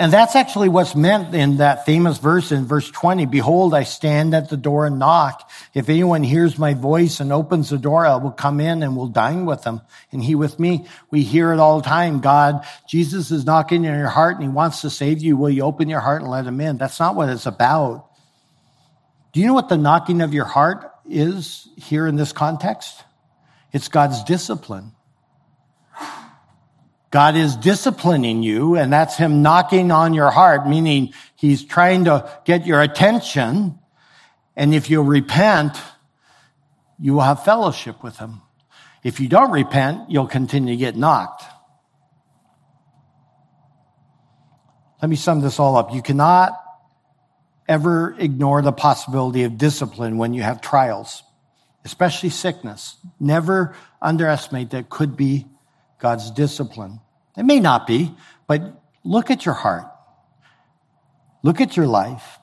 [0.00, 3.26] And that's actually what's meant in that famous verse in verse 20.
[3.26, 5.50] Behold, I stand at the door and knock.
[5.74, 9.08] If anyone hears my voice and opens the door, I will come in and will
[9.08, 9.80] dine with them
[10.12, 10.86] and he with me.
[11.10, 12.20] We hear it all the time.
[12.20, 15.36] God, Jesus is knocking in your heart and he wants to save you.
[15.36, 16.78] Will you open your heart and let him in?
[16.78, 18.06] That's not what it's about.
[19.32, 23.02] Do you know what the knocking of your heart is here in this context?
[23.72, 24.92] It's God's discipline.
[27.10, 32.28] God is disciplining you, and that's Him knocking on your heart, meaning He's trying to
[32.44, 33.78] get your attention.
[34.56, 35.76] And if you repent,
[36.98, 38.42] you will have fellowship with Him.
[39.02, 41.44] If you don't repent, you'll continue to get knocked.
[45.00, 45.94] Let me sum this all up.
[45.94, 46.60] You cannot
[47.68, 51.22] ever ignore the possibility of discipline when you have trials,
[51.84, 52.96] especially sickness.
[53.20, 55.46] Never underestimate that could be
[55.98, 57.00] God's discipline.
[57.36, 58.14] It may not be,
[58.46, 59.86] but look at your heart.
[61.42, 62.38] Look at your life.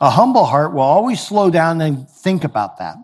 [0.00, 2.96] A humble heart will always slow down and think about that.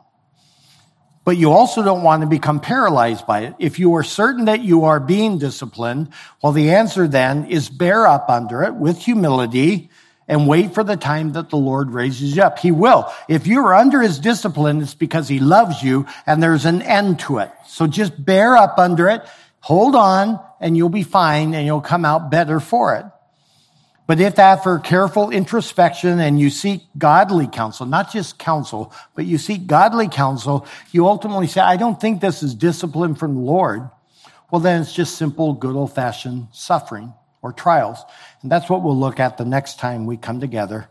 [1.25, 3.55] But you also don't want to become paralyzed by it.
[3.59, 6.09] If you are certain that you are being disciplined,
[6.43, 9.91] well, the answer then is bear up under it with humility
[10.29, 12.59] and wait for the time that the Lord raises you up.
[12.59, 13.13] He will.
[13.29, 17.39] If you're under his discipline, it's because he loves you and there's an end to
[17.39, 17.51] it.
[17.67, 19.23] So just bear up under it,
[19.61, 23.05] hold on, and you'll be fine and you'll come out better for it.
[24.07, 29.39] But if after careful introspection and you seek godly counsel, not just counsel, but you
[29.39, 33.89] seek godly counsel, you ultimately say, I don't think this is discipline from the Lord.
[34.51, 37.99] Well, then it's just simple, good old fashioned suffering or trials.
[38.43, 40.89] And that's what we'll look at the next time we come together.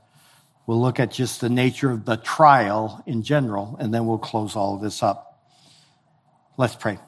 [0.67, 4.55] We'll look at just the nature of the trial in general, and then we'll close
[4.55, 5.39] all of this up.
[6.57, 6.99] Let's pray.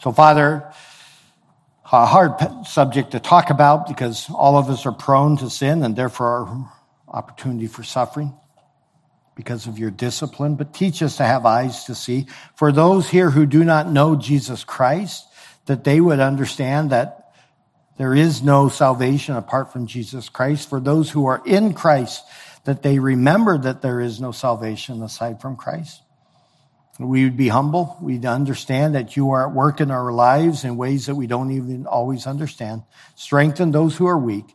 [0.00, 0.72] So, Father,
[1.90, 5.96] a hard subject to talk about because all of us are prone to sin and
[5.96, 6.72] therefore our
[7.08, 8.34] opportunity for suffering
[9.34, 12.26] because of your discipline, but teach us to have eyes to see.
[12.56, 15.26] For those here who do not know Jesus Christ,
[15.66, 17.17] that they would understand that
[17.98, 20.70] there is no salvation apart from Jesus Christ.
[20.70, 22.24] For those who are in Christ,
[22.64, 26.02] that they remember that there is no salvation aside from Christ.
[26.98, 27.96] We would be humble.
[28.00, 31.52] We'd understand that you are at work in our lives in ways that we don't
[31.52, 32.82] even always understand.
[33.14, 34.46] Strengthen those who are weak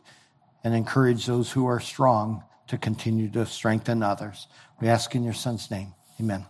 [0.62, 4.46] and encourage those who are strong to continue to strengthen others.
[4.80, 5.94] We ask in your son's name.
[6.20, 6.46] Amen.